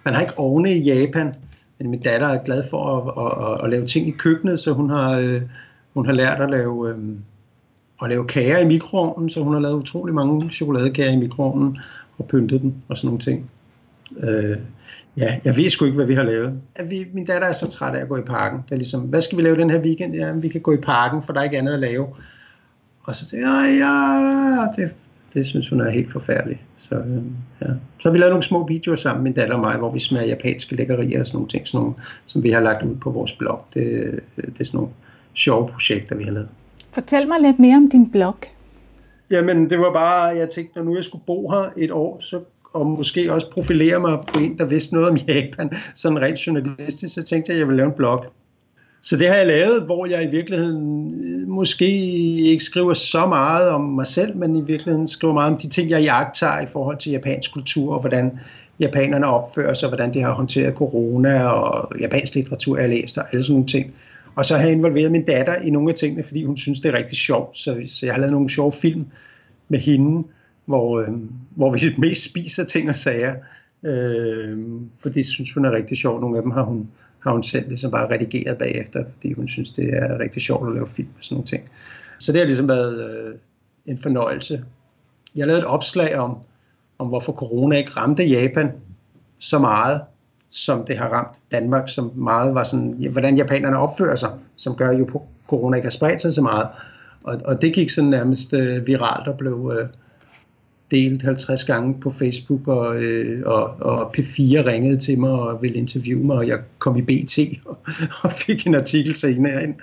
man 0.06 0.14
har 0.14 0.22
ikke 0.22 0.40
ovne 0.40 0.74
i 0.74 0.82
Japan, 0.82 1.34
men 1.80 1.89
min 1.89 2.00
datter 2.00 2.27
er 2.27 2.44
glad 2.44 2.63
for 2.69 2.98
at, 2.98 3.25
at, 3.25 3.51
at, 3.51 3.63
at 3.63 3.69
lave 3.69 3.86
ting 3.86 4.07
i 4.07 4.12
køkkenet, 4.12 4.60
så 4.60 4.74
hun 4.74 4.89
har, 4.89 5.19
øh, 5.19 5.42
hun 5.94 6.06
har 6.06 6.13
lært 6.13 6.42
at 6.42 6.50
lave, 6.50 6.89
øh, 6.89 6.98
at 8.04 8.10
lave 8.10 8.27
kager 8.27 8.57
i 8.57 8.66
mikroovnen, 8.66 9.30
så 9.30 9.44
hun 9.44 9.54
har 9.54 9.62
lavet 9.62 9.75
utrolig 9.75 10.16
mange 10.16 10.50
chokoladekager 10.51 11.12
i 11.12 11.16
mikroovnen 11.18 11.77
og 12.18 12.27
pyntet 12.27 12.62
den 12.62 12.83
og 12.88 12.98
sådan 12.98 13.07
nogle 13.07 13.19
ting. 13.19 13.50
Øh, 14.18 14.57
ja, 15.18 15.39
jeg 15.45 15.57
ved 15.57 15.69
sgu 15.69 15.86
ikke, 15.86 15.95
hvad 15.95 16.06
vi 16.06 16.16
har 16.16 16.24
lavet. 16.24 16.60
At 16.75 16.89
vi, 16.89 17.06
min 17.13 17.25
datter 17.25 17.48
er 17.48 17.54
så 17.54 17.69
træt 17.69 17.95
af 17.95 18.01
at 18.01 18.10
gå 18.10 18.18
i 18.18 18.21
parken. 18.21 18.60
Det 18.66 18.71
er 18.71 18.75
ligesom, 18.75 19.01
hvad 19.01 19.21
skal 19.21 19.38
vi 19.38 19.44
lave 19.44 19.56
den 19.56 19.69
her 19.69 19.81
weekend? 19.81 20.16
Ja, 20.16 20.31
vi 20.31 20.48
kan 20.48 20.62
gå 20.62 20.74
i 20.74 20.78
parken, 20.78 21.24
for 21.24 21.33
der 21.33 21.39
er 21.39 21.44
ikke 21.44 21.57
andet 21.57 21.74
at 21.74 21.80
lave. 21.80 22.07
Og 23.04 23.16
så 23.16 23.25
siger 23.25 23.42
jeg, 23.42 23.78
ja, 23.80 23.95
ja, 24.62 24.83
det, 24.83 24.95
det 25.36 25.46
synes 25.46 25.70
hun 25.70 25.82
er 25.82 25.90
helt 25.90 26.12
forfærdeligt. 26.12 26.60
Så, 26.78 26.96
øh, 26.96 27.24
ja. 27.62 27.74
så 28.00 28.10
har 28.10 28.12
vi 28.12 28.18
lavet 28.18 28.32
nogle 28.32 28.44
små 28.44 28.68
videoer 28.68 28.96
sammen, 28.96 29.24
min 29.24 29.34
datter 29.34 29.56
og 29.56 29.62
mig, 29.62 29.78
hvor 29.78 29.92
vi 29.92 30.00
smager 30.00 30.28
japanske 30.28 30.76
lækkerier 30.76 31.19
og 31.19 31.28
sådan 31.28 31.38
nogle 31.38 31.50
ting, 31.50 31.68
sådan 31.68 31.81
nogle, 31.81 31.95
som 32.26 32.44
vi 32.44 32.52
har 32.52 32.59
lagt 32.59 32.83
ud 32.83 32.95
på 32.95 33.09
vores 33.09 33.33
blog. 33.33 33.66
Det, 33.74 33.83
det 34.36 34.62
er 34.62 34.66
sådan 34.66 34.78
nogle 34.78 34.92
sjove 35.33 35.68
projekter, 35.68 36.16
vi 36.16 36.24
har 36.24 36.31
lavet. 36.31 36.50
Fortæl 36.94 37.28
mig 37.28 37.38
lidt 37.42 37.59
mere 37.59 37.78
om 37.78 37.90
din 37.90 38.12
blog. 38.12 38.36
Jamen, 39.31 39.69
det 39.69 39.80
var 39.80 39.94
bare, 39.94 40.38
jeg 40.38 40.50
tænkte, 40.50 40.78
når 40.78 40.86
nu 40.86 40.95
jeg 40.95 41.04
skulle 41.04 41.24
bo 41.28 41.50
her 41.50 41.69
et 41.78 41.92
år, 41.92 42.19
så 42.19 42.40
og 42.76 42.86
måske 42.86 43.33
også 43.33 43.52
profilere 43.52 44.00
mig 44.00 44.18
på 44.33 44.40
en, 44.40 44.57
der 44.57 44.66
vidste 44.66 44.95
noget 44.95 45.09
om 45.09 45.16
Japan, 45.16 45.71
sådan 45.95 46.21
rent 46.21 46.48
journalistisk, 46.48 47.16
så 47.16 47.24
tænkte 47.24 47.50
jeg, 47.50 47.56
at 47.56 47.59
jeg 47.59 47.68
ville 47.68 47.78
lave 47.78 47.88
en 47.88 47.95
blog. 47.98 48.26
Så 49.06 49.18
det 49.18 49.28
har 49.28 49.35
jeg 49.35 49.47
lavet, 49.47 49.83
hvor 49.83 50.06
jeg 50.06 50.24
i 50.24 50.28
virkeligheden 50.28 51.14
øh, 51.24 51.47
måske 51.47 51.88
ikke 52.52 52.64
skriver 52.64 52.94
så 52.94 53.26
meget 53.26 53.69
om 53.69 53.81
mig 53.81 54.07
selv, 54.07 54.38
men 54.38 54.56
i 54.56 54.62
virkeligheden 54.62 55.07
skriver 55.07 55.33
meget 55.33 55.54
om 55.54 55.57
de 55.57 55.69
ting, 55.69 55.90
jeg 55.90 56.04
jagter 56.04 56.59
i 56.62 56.66
forhold 56.66 56.97
til 56.97 57.12
japansk 57.12 57.54
kultur, 57.54 57.94
og 57.94 58.00
hvordan 58.00 58.40
japanerne 58.80 59.26
opfører 59.26 59.74
sig, 59.74 59.90
hvordan 59.90 60.14
de 60.14 60.21
har 60.21 60.33
håndteret 60.33 60.74
corona, 60.74 61.47
og 61.47 61.92
japansk 62.00 62.35
litteratur, 62.35 62.78
jeg 62.78 62.83
har 62.83 62.94
læst, 62.94 63.18
og 63.18 63.26
alle 63.31 63.44
sådan 63.44 63.54
nogle 63.54 63.68
ting. 63.68 63.95
Og 64.35 64.45
så 64.45 64.57
har 64.57 64.64
jeg 64.64 64.71
involveret 64.71 65.12
min 65.12 65.26
datter 65.26 65.56
i 65.56 65.69
nogle 65.69 65.90
af 65.90 65.95
tingene, 65.95 66.24
fordi 66.24 66.44
hun 66.44 66.57
synes, 66.57 66.80
det 66.80 66.90
er 66.94 66.97
rigtig 66.97 67.18
sjovt. 67.18 67.57
Så, 67.57 67.81
så 67.88 68.06
jeg 68.06 68.14
har 68.14 68.19
lavet 68.19 68.33
nogle 68.33 68.50
sjove 68.50 68.71
film 68.71 69.06
med 69.69 69.80
hende, 69.80 70.28
hvor, 70.66 71.00
øh, 71.00 71.07
hvor 71.56 71.71
vi 71.71 71.80
mest 71.97 72.30
spiser 72.30 72.64
ting 72.64 72.90
og 72.90 72.95
sager. 72.95 73.35
Øh, 73.85 74.57
for 75.02 75.09
det 75.09 75.26
synes 75.26 75.54
hun 75.54 75.66
er 75.66 75.71
rigtig 75.71 75.97
sjovt. 75.97 76.21
Nogle 76.21 76.38
af 76.38 76.44
dem 76.44 76.52
har 76.52 76.64
hun, 76.64 76.88
har 77.26 77.32
hun 77.32 77.44
selv 77.44 77.68
ligesom 77.68 77.92
bare 77.92 78.14
redigeret 78.14 78.58
bagefter, 78.58 79.04
fordi 79.14 79.34
hun 79.34 79.48
synes, 79.48 79.70
det 79.70 79.94
er 79.94 80.20
rigtig 80.20 80.42
sjovt 80.42 80.68
at 80.68 80.74
lave 80.74 80.88
film 80.88 81.10
og 81.18 81.24
sådan 81.24 81.36
nogle 81.36 81.48
ting. 81.48 81.64
Så 82.20 82.32
det 82.32 82.40
har 82.42 82.46
ligesom 82.46 82.68
været 82.68 83.10
øh, 83.10 83.36
en 83.86 83.98
fornøjelse. 83.98 84.64
Jeg 85.36 85.48
lavede 85.48 85.62
et 85.62 85.68
opslag 85.68 86.18
om, 86.18 86.38
om 87.00 87.08
hvorfor 87.08 87.34
corona 87.34 87.78
ikke 87.78 87.92
ramte 87.92 88.24
Japan 88.24 88.72
så 89.40 89.60
meget, 89.60 90.02
som 90.50 90.86
det 90.86 90.98
har 90.98 91.10
ramt 91.10 91.40
Danmark, 91.52 91.90
som 91.90 92.12
meget 92.16 92.56
var 92.56 92.64
sådan, 92.64 93.08
hvordan 93.12 93.38
japanerne 93.38 93.78
opfører 93.78 94.16
sig, 94.16 94.30
som 94.56 94.76
gør 94.76 94.92
jo, 94.92 95.06
at 95.06 95.22
corona 95.48 95.76
ikke 95.76 95.86
har 95.86 95.92
spredt 95.92 96.22
sig 96.22 96.34
så 96.34 96.42
meget. 96.42 96.68
Og, 97.24 97.42
og 97.46 97.62
det 97.62 97.74
gik 97.74 97.90
sådan 97.90 98.10
nærmest 98.10 98.54
øh, 98.54 98.88
viralt 98.88 99.28
og 99.28 99.38
blev, 99.38 99.74
øh, 99.80 99.88
delt 100.92 101.21
50 101.21 101.63
gange 101.63 101.99
på 101.99 102.11
Facebook, 102.11 102.68
og, 102.68 102.95
øh, 102.95 103.42
og, 103.45 103.63
og 103.63 104.11
P4 104.18 104.65
ringede 104.65 104.97
til 104.97 105.19
mig 105.19 105.31
og 105.31 105.61
ville 105.61 105.77
interviewe 105.77 106.23
mig, 106.23 106.37
og 106.37 106.47
jeg 106.47 106.59
kom 106.80 106.97
i 106.97 107.01
BT 107.01 107.39
og, 107.69 107.77
og 108.23 108.31
fik 108.31 108.68
en 108.68 108.75
artikel 108.75 109.15
senere 109.15 109.63
ind, 109.63 109.75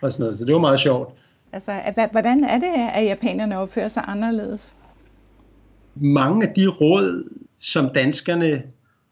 og 0.00 0.12
sådan 0.12 0.24
noget. 0.24 0.38
Så 0.38 0.44
det 0.44 0.54
var 0.54 0.60
meget 0.60 0.80
sjovt. 0.80 1.14
Altså, 1.52 1.80
hvordan 2.12 2.44
er 2.44 2.58
det, 2.58 2.72
at 2.94 3.04
japanerne 3.04 3.58
opfører 3.58 3.88
sig 3.88 4.04
anderledes? 4.06 4.76
Mange 5.94 6.48
af 6.48 6.54
de 6.54 6.66
råd, 6.66 7.36
som 7.60 7.88
danskerne 7.94 8.62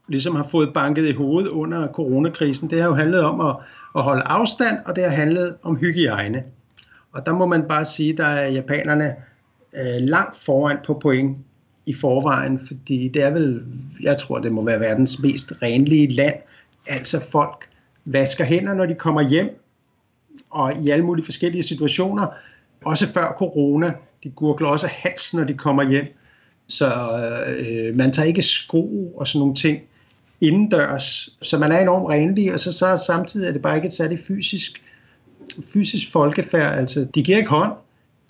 ligesom 0.08 0.34
har 0.36 0.48
fået 0.50 0.72
banket 0.74 1.08
i 1.08 1.12
hovedet 1.12 1.48
under 1.48 1.86
coronakrisen, 1.86 2.70
det 2.70 2.80
har 2.80 2.88
jo 2.88 2.94
handlet 2.94 3.20
om 3.20 3.40
at, 3.40 3.56
at 3.96 4.02
holde 4.02 4.22
afstand, 4.26 4.76
og 4.86 4.96
det 4.96 5.04
har 5.04 5.10
handlet 5.10 5.56
om 5.64 5.76
hygiejne. 5.76 6.44
Og 7.12 7.26
der 7.26 7.32
må 7.32 7.46
man 7.46 7.62
bare 7.68 7.84
sige, 7.84 8.16
der 8.16 8.24
er 8.24 8.48
japanerne 8.48 9.14
øh, 9.76 10.02
langt 10.02 10.36
foran 10.36 10.76
på 10.86 10.98
point 11.02 11.36
i 11.86 11.94
forvejen, 11.94 12.60
fordi 12.66 13.08
det 13.08 13.22
er 13.22 13.30
vel, 13.30 13.62
jeg 14.02 14.16
tror, 14.16 14.38
det 14.38 14.52
må 14.52 14.64
være 14.64 14.80
verdens 14.80 15.22
mest 15.22 15.52
renlige 15.62 16.08
land. 16.08 16.34
Altså 16.86 17.20
folk 17.32 17.64
vasker 18.04 18.44
hænder, 18.44 18.74
når 18.74 18.86
de 18.86 18.94
kommer 18.94 19.20
hjem, 19.20 19.60
og 20.50 20.72
i 20.84 20.90
alle 20.90 21.04
mulige 21.04 21.24
forskellige 21.24 21.62
situationer, 21.62 22.26
også 22.84 23.06
før 23.06 23.34
corona. 23.38 23.92
De 24.24 24.30
gurgler 24.30 24.68
også 24.68 24.86
hals, 24.86 25.34
når 25.34 25.44
de 25.44 25.54
kommer 25.54 25.82
hjem. 25.82 26.06
Så 26.66 26.86
øh, 27.58 27.96
man 27.96 28.12
tager 28.12 28.26
ikke 28.26 28.42
sko 28.42 29.12
og 29.16 29.28
sådan 29.28 29.38
nogle 29.38 29.54
ting 29.54 29.80
indendørs. 30.40 31.28
Så 31.42 31.58
man 31.58 31.72
er 31.72 31.78
enormt 31.78 32.08
renlig, 32.08 32.54
og 32.54 32.60
så, 32.60 32.72
så 32.72 33.02
samtidig 33.06 33.48
er 33.48 33.52
det 33.52 33.62
bare 33.62 33.76
ikke 33.76 33.86
et 33.86 33.92
særligt 33.92 34.26
fysisk, 34.26 34.82
fysisk 35.72 36.12
folkefærd. 36.12 36.78
Altså, 36.78 37.06
de 37.14 37.22
giver 37.22 37.38
ikke 37.38 37.50
hånd, 37.50 37.72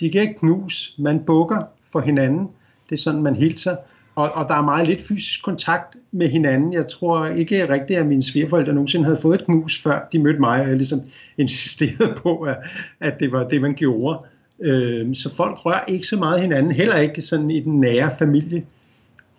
de 0.00 0.10
kan 0.10 0.20
ikke 0.20 0.38
knuse, 0.38 1.02
man 1.02 1.24
bukker 1.24 1.62
for 1.92 2.00
hinanden. 2.00 2.48
Det 2.90 2.96
er 2.96 3.00
sådan, 3.00 3.22
man 3.22 3.36
hilser. 3.36 3.76
Og, 4.14 4.28
og 4.34 4.48
der 4.48 4.54
er 4.54 4.62
meget 4.62 4.88
lidt 4.88 5.00
fysisk 5.00 5.42
kontakt 5.42 5.96
med 6.12 6.28
hinanden. 6.28 6.72
Jeg 6.72 6.88
tror 6.88 7.26
ikke 7.26 7.72
rigtigt, 7.72 7.98
at 7.98 8.06
mine 8.06 8.22
svigerforældre 8.22 8.72
nogensinde 8.72 9.04
havde 9.04 9.18
fået 9.22 9.40
et 9.40 9.44
knus, 9.44 9.82
før 9.82 10.08
de 10.12 10.18
mødte 10.18 10.40
mig, 10.40 10.60
og 10.60 10.68
jeg 10.68 10.76
ligesom 10.76 11.00
insisterede 11.38 12.14
på, 12.16 12.36
at, 12.40 12.56
at 13.00 13.20
det 13.20 13.32
var 13.32 13.48
det, 13.48 13.60
man 13.62 13.74
gjorde. 13.74 14.24
Øh, 14.60 15.14
så 15.14 15.34
folk 15.34 15.66
rører 15.66 15.84
ikke 15.88 16.06
så 16.06 16.16
meget 16.16 16.40
hinanden, 16.40 16.72
heller 16.72 16.96
ikke 16.96 17.22
sådan 17.22 17.50
i 17.50 17.60
den 17.60 17.80
nære 17.80 18.10
familie 18.18 18.64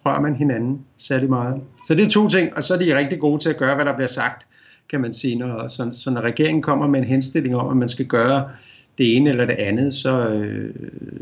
rører 0.06 0.22
man 0.22 0.36
hinanden 0.36 0.86
særlig 0.98 1.30
meget. 1.30 1.62
Så 1.88 1.96
det 1.96 2.06
er 2.06 2.10
to 2.10 2.30
ting, 2.30 2.58
og 2.58 2.63
så 2.63 2.74
er 2.74 2.78
de 2.78 2.98
rigtig 2.98 3.20
gode 3.20 3.44
til 3.44 3.50
at 3.50 3.58
gøre, 3.58 3.75
hvad 3.75 3.86
der 3.86 3.96
bliver 3.96 4.08
sagt, 4.08 4.48
kan 4.89 5.01
man 5.01 5.13
sige. 5.13 5.36
Når, 5.36 5.68
så, 5.68 5.89
så 5.94 6.10
når 6.10 6.22
regeringen 6.22 6.62
kommer 6.62 6.88
med 6.88 7.00
en 7.00 7.06
henstilling 7.06 7.56
om, 7.56 7.72
at 7.72 7.78
man 7.78 7.89
skal 7.89 8.06
gøre 8.06 8.50
det 9.00 9.15
ene 9.15 9.29
eller 9.29 9.46
det 9.46 9.53
andet, 9.53 9.96
så 9.96 10.29
øh, 10.29 10.70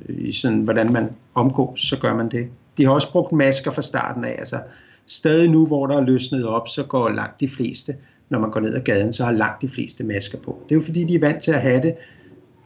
i 0.09 0.31
sådan, 0.31 0.59
hvordan 0.59 0.93
man 0.93 1.09
omgås, 1.35 1.81
så 1.81 1.99
gør 1.99 2.13
man 2.13 2.29
det. 2.29 2.47
De 2.77 2.83
har 2.83 2.91
også 2.91 3.11
brugt 3.11 3.31
masker 3.31 3.71
fra 3.71 3.81
starten 3.81 4.25
af. 4.25 4.35
Altså, 4.39 4.59
stadig 5.07 5.49
nu, 5.49 5.65
hvor 5.65 5.87
der 5.87 5.97
er 5.97 6.01
løsnet 6.01 6.45
op, 6.45 6.67
så 6.67 6.83
går 6.83 7.09
langt 7.09 7.39
de 7.39 7.47
fleste, 7.47 7.93
når 8.29 8.39
man 8.39 8.51
går 8.51 8.59
ned 8.59 8.75
ad 8.75 8.81
gaden, 8.81 9.13
så 9.13 9.25
har 9.25 9.31
langt 9.31 9.61
de 9.61 9.67
fleste 9.67 10.03
masker 10.03 10.37
på. 10.37 10.59
Det 10.63 10.71
er 10.71 10.79
jo 10.79 10.85
fordi, 10.85 11.03
de 11.03 11.15
er 11.15 11.19
vant 11.19 11.41
til 11.41 11.51
at 11.51 11.61
have 11.61 11.81
det 11.81 11.93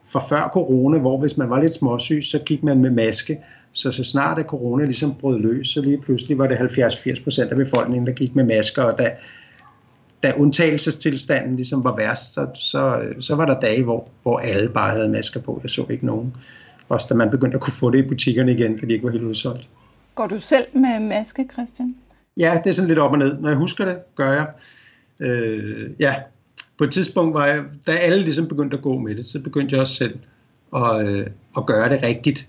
fra 0.05 0.19
før 0.19 0.49
corona, 0.53 0.97
hvor 0.97 1.19
hvis 1.19 1.37
man 1.37 1.49
var 1.49 1.61
lidt 1.61 1.73
småsyg, 1.73 2.23
så 2.23 2.39
gik 2.39 2.63
man 2.63 2.79
med 2.79 2.89
maske. 2.89 3.39
Så 3.71 3.91
så 3.91 4.03
snart 4.03 4.39
at 4.39 4.45
corona 4.45 4.85
ligesom 4.85 5.15
brød 5.15 5.39
løs, 5.39 5.67
så 5.67 5.81
lige 5.81 6.01
pludselig 6.01 6.37
var 6.37 6.47
det 6.47 6.55
70-80 6.55 7.23
procent 7.23 7.51
af 7.51 7.57
befolkningen, 7.57 8.07
der 8.07 8.13
gik 8.13 8.35
med 8.35 8.43
masker, 8.43 8.83
og 8.83 8.99
da, 8.99 9.11
da 10.23 10.33
undtagelsestilstanden 10.37 11.55
ligesom 11.55 11.83
var 11.83 11.95
værst, 11.95 12.33
så, 12.33 12.47
så, 12.53 13.03
så 13.19 13.35
var 13.35 13.45
der 13.45 13.59
dage, 13.59 13.83
hvor, 13.83 14.07
hvor 14.21 14.39
alle 14.39 14.69
bare 14.69 14.89
havde 14.89 15.09
masker 15.09 15.39
på. 15.39 15.59
Jeg 15.63 15.69
så 15.69 15.85
ikke 15.89 16.05
nogen. 16.05 16.35
Også 16.89 17.07
da 17.09 17.15
man 17.15 17.29
begyndte 17.29 17.55
at 17.55 17.61
kunne 17.61 17.73
få 17.73 17.91
det 17.91 18.05
i 18.05 18.07
butikkerne 18.07 18.51
igen, 18.51 18.79
fordi 18.79 18.89
de 18.89 18.93
ikke 18.93 19.05
var 19.05 19.11
helt 19.11 19.23
udsolgt. 19.23 19.69
Går 20.15 20.27
du 20.27 20.39
selv 20.39 20.65
med 20.73 20.99
maske, 20.99 21.47
Christian? 21.53 21.95
Ja, 22.37 22.59
det 22.63 22.69
er 22.69 22.73
sådan 22.73 22.87
lidt 22.87 22.99
op 22.99 23.11
og 23.11 23.17
ned. 23.17 23.39
Når 23.39 23.49
jeg 23.49 23.57
husker 23.57 23.85
det, 23.85 24.15
gør 24.15 24.31
jeg. 24.31 24.47
Øh, 25.19 25.89
ja, 25.99 26.15
på 26.77 26.83
et 26.83 26.91
tidspunkt 26.91 27.33
var 27.33 27.47
jeg, 27.47 27.63
da 27.87 27.91
alle 27.91 28.23
ligesom 28.23 28.47
begyndte 28.47 28.77
at 28.77 28.83
gå 28.83 28.97
med 28.97 29.15
det, 29.15 29.25
så 29.25 29.41
begyndte 29.43 29.73
jeg 29.73 29.81
også 29.81 29.95
selv 29.95 30.19
at, 30.75 31.07
øh, 31.07 31.27
at 31.57 31.65
gøre 31.65 31.89
det 31.89 32.03
rigtigt. 32.03 32.47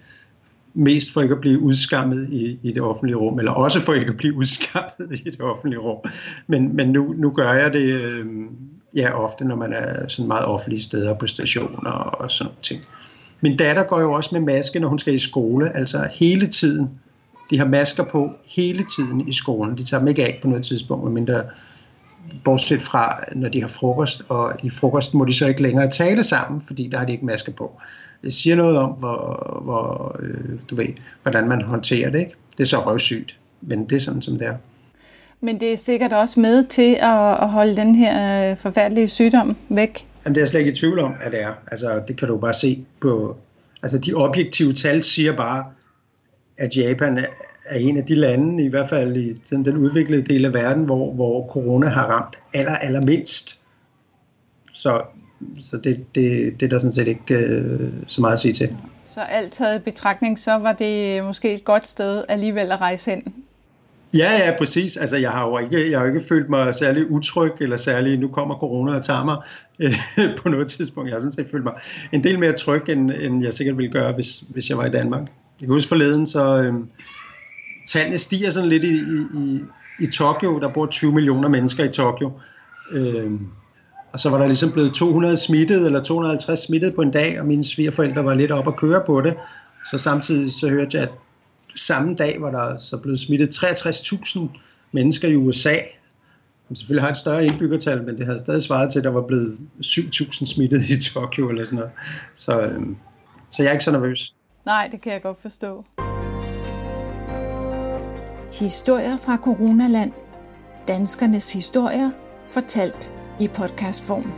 Mest 0.75 1.12
for 1.12 1.21
ikke 1.21 1.35
at 1.35 1.41
blive 1.41 1.61
udskammet 1.61 2.29
i, 2.31 2.59
i 2.62 2.73
det 2.73 2.83
offentlige 2.83 3.17
rum, 3.17 3.38
eller 3.38 3.52
også 3.52 3.81
for 3.81 3.93
ikke 3.93 4.11
at 4.11 4.17
blive 4.17 4.35
udskammet 4.35 5.21
i 5.26 5.31
det 5.31 5.41
offentlige 5.41 5.81
rum. 5.81 5.99
Men, 6.47 6.76
men 6.76 6.88
nu, 6.88 7.14
nu 7.19 7.31
gør 7.31 7.52
jeg 7.52 7.73
det 7.73 8.00
øh, 8.00 8.26
ja, 8.97 9.25
ofte, 9.25 9.45
når 9.45 9.57
man 9.57 9.73
er 9.73 10.09
sådan 10.09 10.29
meget 10.29 10.47
offentlige 10.47 10.83
steder 10.83 11.14
på 11.14 11.26
stationer 11.26 11.91
og 11.91 12.31
sådan 12.31 12.49
noget 12.49 12.59
ting. 12.62 12.83
Min 13.41 13.57
datter 13.57 13.83
går 13.83 14.00
jo 14.00 14.12
også 14.12 14.31
med 14.33 14.41
maske, 14.41 14.81
når 14.81 14.88
hun 14.88 14.99
skal 14.99 15.14
i 15.14 15.19
skole, 15.19 15.76
altså 15.76 16.09
hele 16.14 16.47
tiden. 16.47 16.91
De 17.50 17.59
har 17.59 17.67
masker 17.67 18.05
på 18.05 18.31
hele 18.45 18.85
tiden 18.97 19.29
i 19.29 19.33
skolen. 19.33 19.76
De 19.76 19.85
tager 19.85 19.99
dem 19.99 20.09
ikke 20.09 20.25
af 20.25 20.38
på 20.43 20.49
noget 20.49 20.64
tidspunkt, 20.64 21.05
medmindre 21.05 21.43
bortset 22.45 22.83
fra, 22.83 23.25
når 23.35 23.49
de 23.49 23.61
har 23.61 23.69
frokost, 23.69 24.23
og 24.29 24.55
i 24.62 24.71
frokosten 24.71 25.19
må 25.19 25.25
de 25.25 25.35
så 25.35 25.47
ikke 25.47 25.62
længere 25.62 25.91
tale 25.91 26.25
sammen, 26.25 26.61
fordi 26.61 26.88
der 26.88 26.99
har 26.99 27.05
de 27.05 27.12
ikke 27.12 27.26
masker 27.26 27.52
på. 27.52 27.81
Det 28.23 28.33
siger 28.33 28.57
noget 28.57 28.79
om, 28.79 28.91
hvor, 28.91 29.61
hvor, 29.64 30.17
øh, 30.23 30.61
du 30.71 30.76
ved, 30.76 30.87
hvordan 31.23 31.49
man 31.49 31.62
håndterer 31.62 32.11
det. 32.11 32.19
Ikke? 32.19 32.35
Det 32.57 32.61
er 32.61 32.67
så 32.67 32.79
røvsygt, 32.79 33.38
men 33.61 33.85
det 33.85 33.97
er 33.97 34.00
sådan, 34.00 34.23
som 34.23 34.38
det 34.38 34.47
er. 34.47 34.57
Men 35.41 35.61
det 35.61 35.73
er 35.73 35.76
sikkert 35.76 36.12
også 36.12 36.41
med 36.41 36.64
til 36.64 36.95
at, 36.95 37.43
at 37.43 37.49
holde 37.49 37.76
den 37.76 37.95
her 37.95 38.50
øh, 38.50 38.59
forfærdelige 38.59 39.09
sygdom 39.09 39.57
væk. 39.69 40.07
Jamen, 40.25 40.35
det 40.35 40.41
er 40.41 40.43
jeg 40.43 40.49
slet 40.49 40.61
ikke 40.61 40.73
i 40.73 40.75
tvivl 40.75 40.99
om, 40.99 41.14
at 41.21 41.33
det 41.33 41.43
er. 41.43 41.52
Altså, 41.71 42.02
det 42.09 42.17
kan 42.17 42.29
du 42.29 42.38
bare 42.38 42.55
se 42.55 42.85
på... 43.00 43.37
Altså, 43.83 43.99
de 43.99 44.14
objektive 44.14 44.73
tal 44.73 45.02
siger 45.02 45.37
bare, 45.37 45.64
at 46.59 46.76
Japan 46.76 47.19
er 47.67 47.79
en 47.79 47.97
af 47.97 48.05
de 48.05 48.14
lande, 48.14 48.64
i 48.64 48.69
hvert 48.69 48.88
fald 48.88 49.17
i 49.17 49.33
den, 49.33 49.64
den 49.64 49.76
udviklede 49.76 50.23
del 50.23 50.45
af 50.45 50.55
verden, 50.55 50.85
hvor, 50.85 51.12
hvor 51.12 51.47
corona 51.49 51.87
har 51.87 52.07
ramt 52.07 52.38
aller, 52.55 52.76
allermindst. 52.76 53.61
Så, 54.73 55.02
så 55.61 55.76
det, 55.76 56.14
det, 56.14 56.61
det 56.61 56.66
er 56.66 56.68
der 56.68 56.78
sådan 56.78 56.92
set 56.92 57.08
ikke 57.08 57.34
øh, 57.34 57.92
så 58.06 58.20
meget 58.20 58.32
at 58.32 58.40
sige 58.40 58.54
til. 58.54 58.76
Så 59.06 59.20
alt 59.20 59.52
taget 59.52 59.80
i 59.80 59.82
betragtning, 59.82 60.38
så 60.38 60.52
var 60.52 60.72
det 60.72 61.25
måske 61.25 61.54
et 61.54 61.64
godt 61.64 61.88
sted 61.88 62.25
alligevel 62.28 62.72
at 62.72 62.80
rejse 62.80 63.11
hen? 63.11 63.34
Ja, 64.14 64.32
ja, 64.32 64.54
præcis. 64.58 64.96
Altså, 64.96 65.16
jeg 65.16 65.30
har 65.30 65.46
jo 65.46 65.58
ikke, 65.58 65.90
jeg 65.90 65.99
har 65.99 66.06
jo 66.06 66.14
ikke 66.14 66.26
følt 66.28 66.50
mig 66.50 66.75
særlig 66.75 67.11
utryg, 67.11 67.52
eller 67.61 67.76
særlig, 67.76 68.18
nu 68.18 68.28
kommer 68.28 68.54
corona 68.54 68.94
og 68.94 69.04
tager 69.04 69.25
mig 69.25 69.37
øh, 69.78 69.92
på 70.42 70.49
noget 70.49 70.68
tidspunkt. 70.68 71.08
Jeg 71.08 71.14
har 71.14 71.20
sådan 71.20 71.32
set 71.32 71.50
følt 71.50 71.64
mig 71.64 71.72
en 72.12 72.25
del 72.25 72.38
mere 72.38 72.52
tryg, 72.52 72.88
end, 72.88 73.11
end 73.11 73.44
jeg 73.44 73.52
sikkert 73.52 73.76
ville 73.76 73.92
gøre, 73.92 74.12
hvis, 74.12 74.44
hvis 74.52 74.70
jeg 74.70 74.78
var 74.78 74.87
i 74.87 74.90
Danmark. 74.90 75.22
Jeg 75.61 75.66
kan 75.66 75.68
huske 75.68 75.88
forleden, 75.88 76.26
så 76.26 76.62
øh, 76.62 76.75
tallene 77.88 78.18
stiger 78.18 78.50
sådan 78.50 78.68
lidt 78.68 78.84
i, 78.84 78.96
i, 79.34 79.61
i 80.00 80.06
Tokyo. 80.06 80.58
Der 80.61 80.68
bor 80.68 80.87
20 80.87 81.12
millioner 81.12 81.49
mennesker 81.49 81.84
i 81.84 81.88
Tokyo. 81.88 82.32
Øh, 82.90 83.30
og 84.12 84.21
så 84.21 84.31
var 84.31 84.38
der 84.38 84.47
ligesom 84.47 84.73
blevet 84.73 84.95
200 84.95 85.37
smittet, 85.37 85.87
eller 85.87 86.02
250 86.02 86.61
smittet 86.61 86.95
på 86.95 87.02
en 87.02 87.11
dag, 87.11 87.40
og 87.40 87.47
mine 87.47 87.64
svigerforældre 87.64 88.25
var 88.25 88.35
lidt 88.35 88.52
op 88.52 88.69
at 88.69 88.76
køre 88.76 89.02
på 89.07 89.21
det. 89.21 89.35
Så 89.90 89.99
samtidig 89.99 90.52
så 90.52 90.69
hørte 90.69 90.97
jeg, 90.97 91.02
at 91.02 91.12
samme 91.75 92.14
dag 92.14 92.37
var 92.40 92.50
der 92.50 92.78
så 92.78 92.97
blevet 92.97 93.21
smittet 93.21 93.64
63.000 93.64 94.40
mennesker 94.92 95.28
i 95.28 95.37
USA. 95.37 95.76
Som 96.66 96.76
selvfølgelig 96.76 97.02
har 97.02 97.11
et 97.11 97.16
større 97.16 97.45
indbyggertal, 97.45 98.04
men 98.04 98.19
det 98.19 98.26
havde 98.26 98.38
stadig 98.38 98.62
svaret 98.62 98.92
til, 98.92 98.99
at 98.99 99.04
der 99.04 99.11
var 99.11 99.26
blevet 99.26 99.59
7.000 99.85 100.47
smittet 100.47 100.88
i 100.88 101.11
Tokyo 101.11 101.49
eller 101.49 101.64
sådan 101.64 101.76
noget. 101.76 101.92
Så, 102.35 102.61
øh, 102.61 102.81
så 103.50 103.62
jeg 103.62 103.69
er 103.69 103.73
ikke 103.73 103.85
så 103.85 103.92
nervøs. 103.92 104.35
Nej, 104.66 104.88
det 104.92 105.00
kan 105.00 105.12
jeg 105.12 105.23
godt 105.23 105.42
forstå. 105.42 105.85
Historier 108.52 109.16
fra 109.16 109.37
Coronaland. 109.37 110.12
Danskernes 110.88 111.52
historier 111.52 112.11
fortalt 112.50 113.12
i 113.41 113.49
podcastform. 113.49 114.33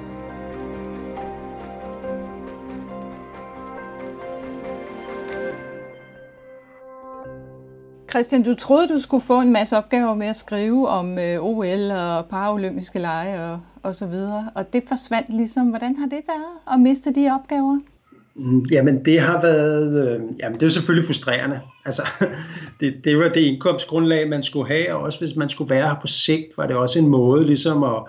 Christian, 8.11 8.43
du 8.43 8.55
troede, 8.55 8.89
du 8.89 8.99
skulle 8.99 9.25
få 9.25 9.41
en 9.41 9.53
masse 9.53 9.77
opgaver 9.77 10.15
med 10.15 10.27
at 10.27 10.37
skrive 10.37 10.89
om 10.89 11.19
øh, 11.19 11.41
OL 11.43 11.91
og 11.91 12.27
paralympiske 12.27 12.99
lege 12.99 13.45
og, 13.45 13.61
og 13.83 13.95
så 13.95 14.07
videre, 14.07 14.51
og 14.55 14.73
det 14.73 14.83
forsvandt 14.89 15.37
ligesom. 15.37 15.67
Hvordan 15.69 15.97
har 15.97 16.07
det 16.07 16.21
været 16.27 16.75
at 16.75 16.81
miste 16.81 17.15
de 17.15 17.31
opgaver? 17.31 17.79
Mm, 18.35 18.63
jamen 18.73 19.05
det 19.05 19.21
har 19.21 19.43
været, 19.43 20.09
øh, 20.09 20.21
jamen 20.41 20.55
det 20.55 20.63
er 20.63 20.67
jo 20.67 20.71
selvfølgelig 20.71 21.07
frustrerende. 21.07 21.61
Altså, 21.87 22.03
det, 22.81 22.95
det 23.05 23.19
var 23.19 23.29
det 23.29 23.41
indkomstgrundlag, 23.41 24.29
man 24.29 24.43
skulle 24.43 24.69
have, 24.69 24.95
og 24.95 25.01
også 25.01 25.19
hvis 25.19 25.37
man 25.37 25.49
skulle 25.49 25.71
være 25.71 25.89
her 25.89 26.01
på 26.01 26.07
sigt, 26.07 26.47
var 26.57 26.67
det 26.67 26.77
også 26.77 26.99
en 26.99 27.09
måde 27.09 27.47
ligesom 27.47 27.83
at, 27.83 28.03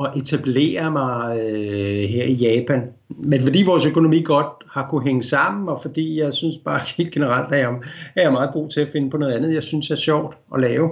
at 0.00 0.10
etablere 0.16 0.90
mig 0.90 1.38
øh, 1.40 2.08
her 2.08 2.24
i 2.24 2.32
Japan. 2.32 2.82
Men 3.08 3.42
fordi 3.42 3.62
vores 3.62 3.86
økonomi 3.86 4.22
godt 4.22 4.64
har 4.72 4.88
kunne 4.90 5.04
hænge 5.04 5.22
sammen, 5.22 5.68
og 5.68 5.82
fordi 5.82 6.20
jeg 6.20 6.34
synes 6.34 6.56
bare 6.64 6.80
helt 6.96 7.12
generelt, 7.12 7.54
at 7.54 7.60
jeg 7.60 8.24
er 8.24 8.30
meget 8.30 8.50
god 8.52 8.68
til 8.68 8.80
at 8.80 8.88
finde 8.92 9.10
på 9.10 9.16
noget 9.16 9.32
andet, 9.32 9.54
jeg 9.54 9.62
synes 9.62 9.90
er 9.90 9.96
sjovt 9.96 10.36
at 10.54 10.60
lave. 10.60 10.90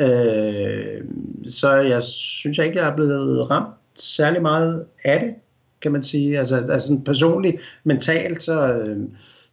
Øh, 0.00 1.04
så 1.48 1.70
jeg 1.70 2.02
synes 2.02 2.58
jeg 2.58 2.66
ikke, 2.66 2.78
jeg 2.78 2.90
er 2.90 2.96
blevet 2.96 3.50
ramt 3.50 3.74
særlig 3.94 4.42
meget 4.42 4.84
af 5.04 5.20
det 5.20 5.34
kan 5.84 5.92
man 5.92 6.02
sige. 6.02 6.38
Altså, 6.38 6.56
altså 6.56 7.00
personligt, 7.04 7.62
mentalt, 7.84 8.42
så, 8.42 8.52
øh, 8.52 8.96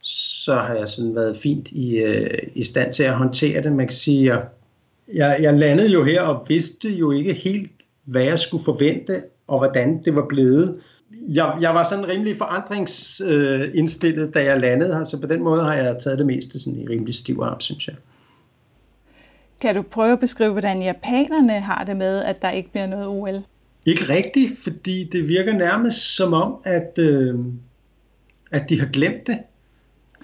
så 0.02 0.54
har 0.54 0.74
jeg 0.74 0.88
sådan 0.88 1.14
været 1.14 1.36
fint 1.36 1.68
i, 1.68 1.98
øh, 1.98 2.38
i 2.54 2.64
stand 2.64 2.92
til 2.92 3.02
at 3.02 3.14
håndtere 3.14 3.62
det. 3.62 3.72
Man 3.72 3.86
kan 3.86 3.96
sige, 3.96 4.36
jeg, 5.14 5.38
jeg 5.40 5.54
landede 5.58 5.90
jo 5.90 6.04
her 6.04 6.22
og 6.22 6.46
vidste 6.48 6.88
jo 6.88 7.10
ikke 7.10 7.32
helt, 7.32 7.72
hvad 8.04 8.22
jeg 8.22 8.38
skulle 8.38 8.64
forvente, 8.64 9.22
og 9.46 9.58
hvordan 9.58 10.02
det 10.02 10.14
var 10.14 10.26
blevet. 10.28 10.80
jeg, 11.10 11.58
jeg 11.60 11.74
var 11.74 11.84
sådan 11.84 12.08
rimelig 12.08 12.36
forandringsindstillet, 12.36 14.34
da 14.34 14.44
jeg 14.44 14.60
landede 14.60 14.96
her, 14.96 15.04
så 15.04 15.20
på 15.20 15.26
den 15.26 15.42
måde 15.42 15.62
har 15.62 15.74
jeg 15.74 15.96
taget 15.98 16.18
det 16.18 16.26
meste 16.26 16.60
sådan 16.60 16.80
i 16.80 16.86
rimelig 16.86 17.14
stiv 17.14 17.40
arm, 17.42 17.60
synes 17.60 17.88
jeg. 17.88 17.96
Kan 19.60 19.74
du 19.74 19.82
prøve 19.82 20.12
at 20.12 20.20
beskrive, 20.20 20.52
hvordan 20.52 20.82
japanerne 20.82 21.60
har 21.60 21.84
det 21.84 21.96
med, 21.96 22.22
at 22.22 22.42
der 22.42 22.50
ikke 22.50 22.70
bliver 22.70 22.86
noget 22.86 23.06
OL? 23.06 23.42
Ikke 23.86 24.02
rigtigt, 24.08 24.58
fordi 24.62 25.04
det 25.12 25.28
virker 25.28 25.52
nærmest 25.52 26.16
som 26.16 26.32
om, 26.32 26.56
at, 26.64 26.98
øh, 26.98 27.38
at 28.50 28.68
de 28.68 28.80
har 28.80 28.86
glemt 28.86 29.26
det. 29.26 29.38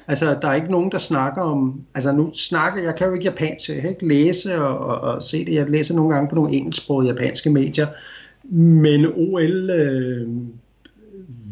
Altså, 0.08 0.38
der 0.42 0.48
er 0.48 0.54
ikke 0.54 0.70
nogen, 0.70 0.92
der 0.92 0.98
snakker 0.98 1.42
om... 1.42 1.80
Altså, 1.94 2.12
nu 2.12 2.30
snakker 2.34 2.82
jeg, 2.82 2.94
kan 2.96 3.06
jo 3.06 3.12
ikke 3.12 3.24
japansk, 3.24 3.66
så 3.66 3.72
jeg 3.72 3.82
kan 3.82 3.90
ikke 3.90 4.08
læse 4.08 4.58
og, 4.62 4.78
og, 4.78 5.00
og 5.00 5.22
se 5.22 5.44
det. 5.44 5.54
Jeg 5.54 5.70
læser 5.70 5.94
nogle 5.94 6.14
gange 6.14 6.28
på 6.28 6.34
nogle 6.34 6.52
engelsksprogede 6.52 7.08
japanske 7.08 7.50
medier. 7.50 7.86
Men 8.52 9.06
OL 9.16 9.70
øh, 9.70 10.28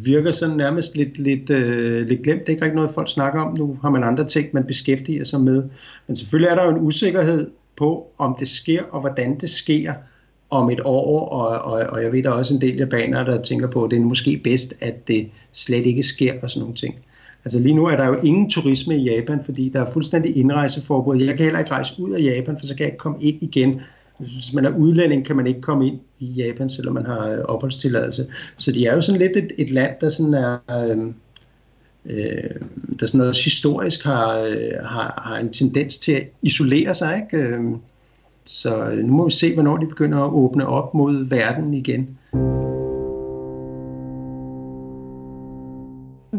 virker 0.05 0.33
sådan 0.33 0.57
nærmest 0.57 0.97
lidt, 0.97 1.19
lidt, 1.19 1.51
øh, 1.51 2.07
lidt 2.07 2.23
glemt. 2.23 2.41
Det 2.41 2.49
er 2.49 2.53
ikke 2.53 2.65
rigtig 2.65 2.77
noget, 2.77 2.91
folk 2.91 3.11
snakker 3.11 3.41
om. 3.41 3.55
Nu 3.59 3.79
har 3.83 3.91
man 3.91 4.05
andre 4.05 4.25
ting, 4.25 4.49
man 4.53 4.65
beskæftiger 4.65 5.25
sig 5.25 5.41
med. 5.41 5.63
Men 6.07 6.17
selvfølgelig 6.17 6.51
er 6.51 6.55
der 6.55 6.65
jo 6.65 6.71
en 6.71 6.81
usikkerhed 6.81 7.51
på, 7.77 8.07
om 8.19 8.37
det 8.39 8.49
sker, 8.49 8.83
og 8.83 9.01
hvordan 9.01 9.39
det 9.39 9.51
sker 9.51 9.95
om 10.51 10.71
et 10.71 10.81
år, 10.85 11.29
og, 11.29 11.73
og, 11.73 11.87
og 11.89 12.03
jeg 12.03 12.13
ved, 12.13 12.23
der 12.23 12.31
er 12.31 12.35
også 12.35 12.55
en 12.55 12.61
del 12.61 12.77
japanere, 12.77 13.25
der 13.25 13.43
tænker 13.43 13.71
på, 13.71 13.85
at 13.85 13.91
det 13.91 13.97
er 13.97 14.01
måske 14.01 14.41
bedst, 14.45 14.75
at 14.81 15.09
det 15.09 15.29
slet 15.53 15.87
ikke 15.87 16.03
sker, 16.03 16.33
og 16.43 16.51
sådan 16.51 16.61
nogle 16.61 16.75
ting. 16.75 16.95
Altså 17.47 17.59
lige 17.59 17.75
nu 17.75 17.87
er 17.87 17.97
der 17.97 18.07
jo 18.07 18.15
ingen 18.15 18.51
turisme 18.51 18.97
i 18.97 19.03
Japan, 19.03 19.41
fordi 19.45 19.69
der 19.69 19.81
er 19.81 19.91
fuldstændig 19.91 20.37
indrejseforbud. 20.37 21.23
Jeg 21.23 21.37
kan 21.37 21.45
heller 21.45 21.59
ikke 21.59 21.71
rejse 21.71 22.03
ud 22.03 22.11
af 22.11 22.21
Japan, 22.21 22.59
for 22.59 22.67
så 22.67 22.75
kan 22.75 22.85
jeg 22.85 22.93
ikke 22.93 22.99
komme 22.99 23.19
ind 23.21 23.43
igen. 23.43 23.81
Hvis 24.19 24.53
man 24.53 24.65
er 24.65 24.77
udlænding, 24.77 25.25
kan 25.25 25.37
man 25.37 25.47
ikke 25.47 25.61
komme 25.61 25.87
ind 25.87 25.99
i 26.19 26.27
Japan, 26.27 26.69
selvom 26.69 26.95
man 26.95 27.07
har 27.07 27.29
øh, 27.29 27.39
opholdstilladelse. 27.39 28.27
Så 28.57 28.73
de 28.73 28.87
er 28.87 28.95
jo 28.95 29.01
sådan 29.01 29.21
lidt 29.21 29.37
et, 29.37 29.53
et 29.59 29.71
land, 29.71 29.91
der 30.01 30.09
sådan 30.09 30.35
er... 30.35 30.59
Øh, 30.71 30.99
øh, 32.07 32.51
der 33.01 33.07
sådan 33.07 33.19
noget 33.19 33.37
historisk 33.45 34.05
har, 34.05 34.39
øh, 34.39 34.85
har, 34.85 35.23
har 35.27 35.37
en 35.39 35.53
tendens 35.53 35.99
til 35.99 36.13
at 36.13 36.23
isolere 36.43 36.95
sig. 36.95 37.23
Ikke? 37.33 37.47
Øh, 37.47 37.61
så 38.45 39.01
nu 39.03 39.13
må 39.13 39.25
vi 39.25 39.31
se, 39.31 39.55
hvornår 39.55 39.77
de 39.77 39.87
begynder 39.87 40.19
at 40.23 40.33
åbne 40.33 40.67
op 40.67 40.95
mod 40.95 41.29
verden 41.29 41.75
igen. 41.75 42.19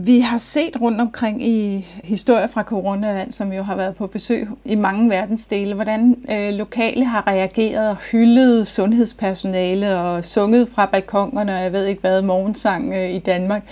Vi 0.08 0.20
har 0.20 0.38
set 0.38 0.82
rundt 0.82 1.02
omkring 1.02 1.48
i 1.48 1.88
historier 2.04 2.48
fra 2.48 2.64
Coronaland, 2.64 3.32
som 3.32 3.54
jo 3.54 3.64
har 3.64 3.76
været 3.76 3.96
på 3.96 4.08
besøg 4.08 4.48
i 4.66 4.76
mange 4.76 5.10
verdensdele, 5.10 5.74
hvordan 5.74 6.26
øh, 6.32 6.54
lokale 6.54 7.06
har 7.06 7.28
reageret 7.28 7.90
og 7.90 7.98
hyldet 8.12 8.68
sundhedspersonale 8.68 10.00
og 10.00 10.26
sunget 10.26 10.70
fra 10.76 10.86
balkongerne, 10.86 11.56
og 11.56 11.64
jeg 11.64 11.74
ved 11.74 11.86
ikke 11.86 12.02
hvad, 12.02 12.22
morgensang 12.22 12.94
øh, 12.94 13.10
i 13.10 13.20
Danmark. 13.20 13.64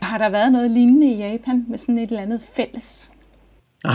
Har 0.00 0.18
der 0.18 0.28
været 0.28 0.52
noget 0.52 0.70
lignende 0.70 1.06
i 1.06 1.16
Japan 1.16 1.64
med 1.68 1.78
sådan 1.78 1.98
et 1.98 2.08
eller 2.08 2.22
andet 2.22 2.40
fælles? 2.56 3.10
Nej, 3.84 3.94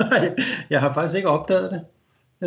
nej, 0.10 0.34
jeg 0.70 0.80
har 0.80 0.94
faktisk 0.94 1.16
ikke 1.16 1.28
opdaget 1.28 1.70
det. 1.70 1.80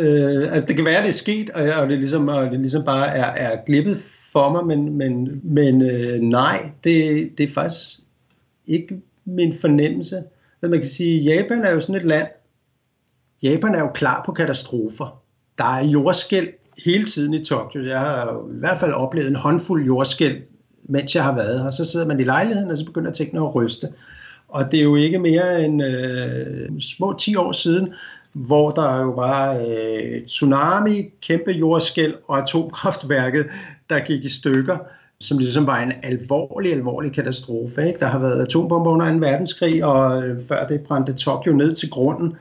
Øh, 0.02 0.52
altså 0.52 0.66
det 0.66 0.76
kan 0.76 0.84
være, 0.84 0.96
at 0.96 1.04
det 1.04 1.10
er 1.10 1.14
sket, 1.14 1.50
og, 1.50 1.82
og, 1.82 1.88
det, 1.88 1.98
ligesom, 1.98 2.28
og 2.28 2.50
det 2.50 2.60
ligesom 2.60 2.84
bare 2.84 3.16
er, 3.16 3.50
er 3.50 3.56
glippet 3.66 4.02
for 4.32 4.52
mig, 4.52 4.66
men, 4.66 4.98
men, 4.98 5.40
men 5.42 5.82
øh, 5.82 6.20
nej, 6.20 6.60
det, 6.84 7.28
det 7.38 7.44
er 7.44 7.52
faktisk 7.54 7.98
ikke 8.68 9.00
min 9.24 9.58
fornemmelse. 9.60 10.22
Men 10.60 10.70
man 10.70 10.80
kan 10.80 10.88
sige, 10.88 11.18
at 11.18 11.36
Japan 11.36 11.64
er 11.64 11.70
jo 11.70 11.80
sådan 11.80 11.94
et 11.94 12.02
land, 12.02 12.28
Japan 13.42 13.74
er 13.74 13.80
jo 13.80 13.90
klar 13.94 14.22
på 14.26 14.32
katastrofer. 14.32 15.22
Der 15.58 15.64
er 15.64 15.84
jordskæld 15.84 16.48
hele 16.84 17.04
tiden 17.04 17.34
i 17.34 17.44
Tokyo. 17.44 17.84
Jeg 17.84 18.00
har 18.00 18.44
i 18.54 18.58
hvert 18.58 18.78
fald 18.78 18.92
oplevet 18.92 19.28
en 19.28 19.36
håndfuld 19.36 19.86
jordskæld, 19.86 20.42
mens 20.84 21.14
jeg 21.14 21.24
har 21.24 21.34
været 21.34 21.62
her. 21.62 21.70
Så 21.70 21.84
sidder 21.84 22.06
man 22.06 22.20
i 22.20 22.24
lejligheden, 22.24 22.70
og 22.70 22.78
så 22.78 22.84
begynder 22.84 23.12
tingene 23.12 23.40
at 23.40 23.54
ryste. 23.54 23.88
Og 24.48 24.72
det 24.72 24.80
er 24.80 24.84
jo 24.84 24.96
ikke 24.96 25.18
mere 25.18 25.64
end 25.64 25.84
øh, 25.84 26.80
små 26.80 27.14
10 27.18 27.36
år 27.36 27.52
siden, 27.52 27.94
hvor 28.32 28.70
der 28.70 29.00
jo 29.00 29.10
var 29.10 29.54
øh, 29.54 30.22
tsunami, 30.26 31.10
kæmpe 31.22 31.50
jordskæld 31.50 32.14
og 32.28 32.38
atomkraftværket, 32.38 33.46
der 33.90 33.98
gik 34.00 34.24
i 34.24 34.28
stykker 34.28 34.78
som 35.20 35.38
ligesom 35.38 35.66
var 35.66 35.80
en 35.80 35.92
alvorlig, 36.02 36.72
alvorlig 36.72 37.12
katastrofe. 37.12 37.86
Ikke? 37.86 38.00
Der 38.00 38.06
har 38.06 38.18
været 38.18 38.42
atombomber 38.42 38.90
under 38.90 39.12
2. 39.12 39.18
verdenskrig, 39.18 39.84
og 39.84 40.22
øh, 40.22 40.42
før 40.48 40.66
det 40.66 40.80
brændte 40.80 41.12
Tokyo 41.12 41.52
ned 41.52 41.74
til 41.74 41.90
grunden. 41.90 42.36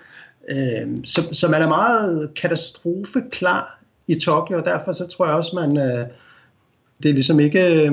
Øh, 0.49 0.87
så, 1.03 1.29
så 1.31 1.47
man 1.47 1.61
er 1.61 1.67
meget 1.67 2.33
katastrofeklar 2.35 3.79
i 4.07 4.15
Tokyo, 4.15 4.57
og 4.57 4.65
derfor 4.65 4.93
så 4.93 5.07
tror 5.07 5.25
jeg 5.25 5.35
også, 5.35 5.51
man 5.55 5.77
øh, 5.77 6.05
det 7.03 7.09
er 7.09 7.13
ligesom 7.13 7.39
ikke... 7.39 7.85
Øh, 7.87 7.91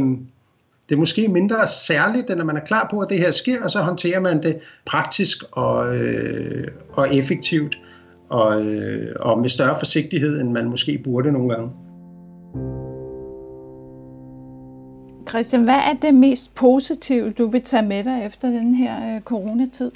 det 0.89 0.95
er 0.95 0.99
måske 0.99 1.29
mindre 1.29 1.69
særligt, 1.87 2.31
end 2.31 2.39
når 2.39 2.45
man 2.45 2.57
er 2.57 2.61
klar 2.61 2.89
på, 2.91 2.99
at 2.99 3.11
det 3.11 3.19
her 3.19 3.31
sker, 3.31 3.65
og 3.65 3.71
så 3.71 3.81
håndterer 3.81 4.21
man 4.21 4.43
det 4.43 4.59
praktisk 4.87 5.45
og, 5.53 5.97
øh, 5.97 6.69
og 6.93 7.15
effektivt, 7.15 7.79
og, 8.29 8.63
øh, 8.63 9.17
og 9.21 9.39
med 9.39 9.49
større 9.49 9.79
forsigtighed, 9.79 10.41
end 10.41 10.53
man 10.53 10.65
måske 10.65 11.01
burde 11.05 11.33
nogle 11.33 11.55
gange. 11.55 11.71
Christian, 15.35 15.65
hvad 15.65 15.75
er 15.75 15.95
det 16.03 16.15
mest 16.15 16.55
positive, 16.55 17.31
du 17.31 17.47
vil 17.47 17.63
tage 17.63 17.83
med 17.83 18.05
dig 18.05 18.25
efter 18.27 18.49
den 18.49 18.75
her 18.75 19.17
øh, 19.17 19.21
coronatid? 19.21 19.91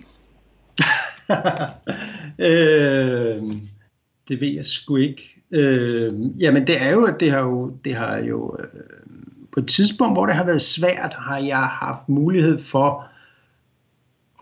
øh, 2.48 3.42
det 4.28 4.40
ved 4.40 4.48
jeg 4.48 4.66
sgu 4.66 4.96
ikke. 4.96 5.42
Øh, 5.50 6.12
jamen 6.40 6.66
det 6.66 6.82
er 6.82 6.90
jo, 6.90 7.04
at 7.04 7.20
det 7.20 7.30
har 7.30 7.40
jo, 7.40 7.70
det 7.84 7.94
har 7.94 8.18
jo 8.18 8.56
øh, 8.58 8.80
på 9.52 9.60
et 9.60 9.66
tidspunkt, 9.66 10.14
hvor 10.14 10.26
det 10.26 10.34
har 10.34 10.44
været 10.44 10.62
svært, 10.62 11.14
har 11.18 11.38
jeg 11.38 11.58
haft 11.58 12.08
mulighed 12.08 12.58
for 12.58 13.10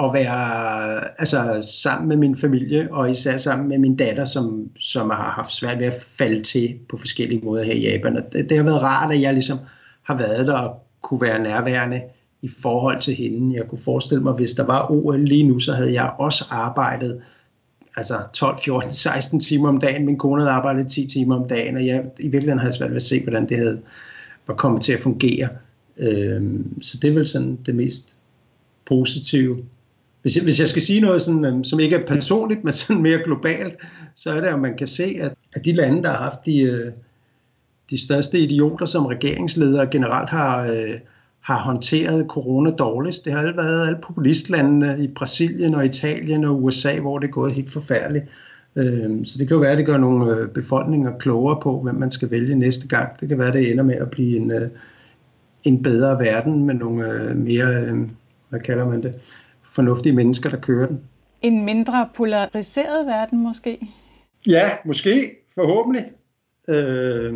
at 0.05 0.15
være 0.15 1.21
altså, 1.21 1.69
sammen 1.83 2.09
med 2.09 2.17
min 2.17 2.37
familie, 2.37 2.89
og 2.93 3.11
især 3.11 3.37
sammen 3.37 3.69
med 3.69 3.79
min 3.79 3.97
datter, 3.97 4.25
som, 4.25 4.71
som 4.79 5.11
har 5.11 5.31
haft 5.31 5.53
svært 5.53 5.81
ved 5.81 5.87
at 5.87 6.05
falde 6.19 6.43
til 6.43 6.79
på 6.89 6.97
forskellige 6.97 7.45
måder 7.45 7.65
her 7.65 7.73
i 7.73 7.91
Japan. 7.91 8.17
Og 8.17 8.33
det, 8.33 8.49
det 8.49 8.57
har 8.57 8.65
været 8.65 8.83
rart, 8.83 9.15
at 9.15 9.21
jeg 9.21 9.33
ligesom 9.33 9.59
har 10.03 10.17
været 10.19 10.47
der 10.47 10.59
og 10.59 10.86
kunne 11.07 11.21
være 11.21 11.43
nærværende 11.43 12.03
i 12.43 12.49
forhold 12.63 13.01
til 13.01 13.15
hende. 13.15 13.57
Jeg 13.57 13.69
kunne 13.69 13.79
forestille 13.79 14.23
mig, 14.23 14.33
hvis 14.33 14.53
der 14.53 14.67
var 14.67 14.91
OL 14.91 15.25
lige 15.25 15.43
nu, 15.43 15.59
så 15.59 15.73
havde 15.73 15.93
jeg 15.93 16.15
også 16.19 16.45
arbejdet 16.51 17.23
altså 17.97 18.23
12, 18.33 18.57
14, 18.65 18.91
16 18.91 19.41
timer 19.41 19.69
om 19.69 19.79
dagen. 19.79 20.07
Min 20.07 20.19
kone 20.19 20.43
havde 20.43 20.53
arbejdet 20.53 20.89
10 20.89 21.07
timer 21.07 21.37
om 21.37 21.49
dagen, 21.49 21.77
og 21.77 21.87
jeg 21.87 22.05
i 22.21 22.29
virkeligheden 22.29 22.59
havde 22.59 22.73
svært 22.73 22.91
ved 22.91 22.97
at 22.97 23.03
se, 23.03 23.23
hvordan 23.23 23.49
det 23.49 23.57
havde, 23.57 23.83
var 24.47 24.55
kommet 24.55 24.83
til 24.83 24.93
at 24.93 25.01
fungere. 25.01 25.49
Øhm, 25.97 26.83
så 26.83 26.99
det 27.03 27.11
er 27.11 27.15
vel 27.15 27.27
sådan 27.27 27.59
det 27.67 27.75
mest 27.75 28.17
positive. 28.87 29.65
Hvis 30.23 30.37
jeg, 30.37 30.45
hvis 30.45 30.61
jeg 30.61 30.69
skal 30.69 30.83
sige 30.83 31.01
noget, 31.01 31.23
sådan, 31.23 31.45
øhm, 31.45 31.65
som 31.65 31.81
ikke 31.81 31.97
er 31.97 32.07
personligt, 32.07 32.65
men 32.65 32.73
sådan 32.73 33.03
mere 33.03 33.19
globalt, 33.25 33.75
så 34.15 34.31
er 34.33 34.41
det, 34.41 34.49
at 34.49 34.59
man 34.59 34.77
kan 34.77 34.87
se, 34.87 35.17
at, 35.21 35.33
at 35.53 35.65
de 35.65 35.73
lande, 35.73 36.03
der 36.03 36.11
har 36.11 36.23
haft 36.23 36.47
de, 36.47 36.61
øh, 36.61 36.93
de 37.91 38.03
største 38.03 38.39
idioter, 38.39 38.87
som 38.87 39.07
regeringsledere 39.07 39.87
generelt 39.87 40.31
har, 40.31 40.63
øh, 40.63 40.99
har 41.41 41.59
håndteret 41.59 42.27
corona 42.29 42.71
dårligst. 42.71 43.25
Det 43.25 43.33
har 43.33 43.41
alle 43.41 43.57
været 43.57 43.87
alle 43.87 43.99
populistlandene 44.03 45.05
i 45.05 45.09
Brasilien 45.09 45.75
og 45.75 45.85
Italien 45.85 46.45
og 46.45 46.65
USA, 46.65 47.01
hvor 47.01 47.19
det 47.19 47.29
er 47.29 47.33
gået 47.33 47.53
helt 47.53 47.71
forfærdeligt. 47.71 48.25
Øh, 48.77 49.27
så 49.27 49.39
det 49.39 49.49
kan 49.49 49.55
jo 49.55 49.61
være, 49.61 49.73
at 49.73 49.79
det 49.79 49.87
gør 49.87 49.97
nogle 49.97 50.37
øh, 50.37 50.49
befolkninger 50.49 51.19
klogere 51.19 51.61
på, 51.63 51.81
hvem 51.81 51.95
man 51.95 52.11
skal 52.11 52.31
vælge 52.31 52.55
næste 52.55 52.89
gang. 52.89 53.21
Det 53.21 53.29
kan 53.29 53.39
være, 53.39 53.49
at 53.49 53.55
det 53.55 53.71
ender 53.71 53.85
med 53.85 53.95
at 53.95 54.11
blive 54.11 54.37
en, 54.37 54.51
øh, 54.51 54.69
en 55.65 55.83
bedre 55.83 56.19
verden 56.25 56.67
med 56.67 56.75
nogle 56.75 57.05
øh, 57.05 57.37
mere, 57.37 57.67
hvad 58.49 58.61
kalder 58.61 58.89
man 58.89 59.03
det, 59.03 59.15
fornuftige 59.63 60.13
mennesker, 60.13 60.51
der 60.51 60.57
kører 60.57 60.87
den. 60.87 61.01
En 61.43 61.65
mindre 61.65 62.09
polariseret 62.17 63.07
verden 63.07 63.43
måske? 63.43 63.89
Ja, 64.49 64.71
måske. 64.85 65.31
Forhåbentlig. 65.55 66.05
Øh, 66.69 67.35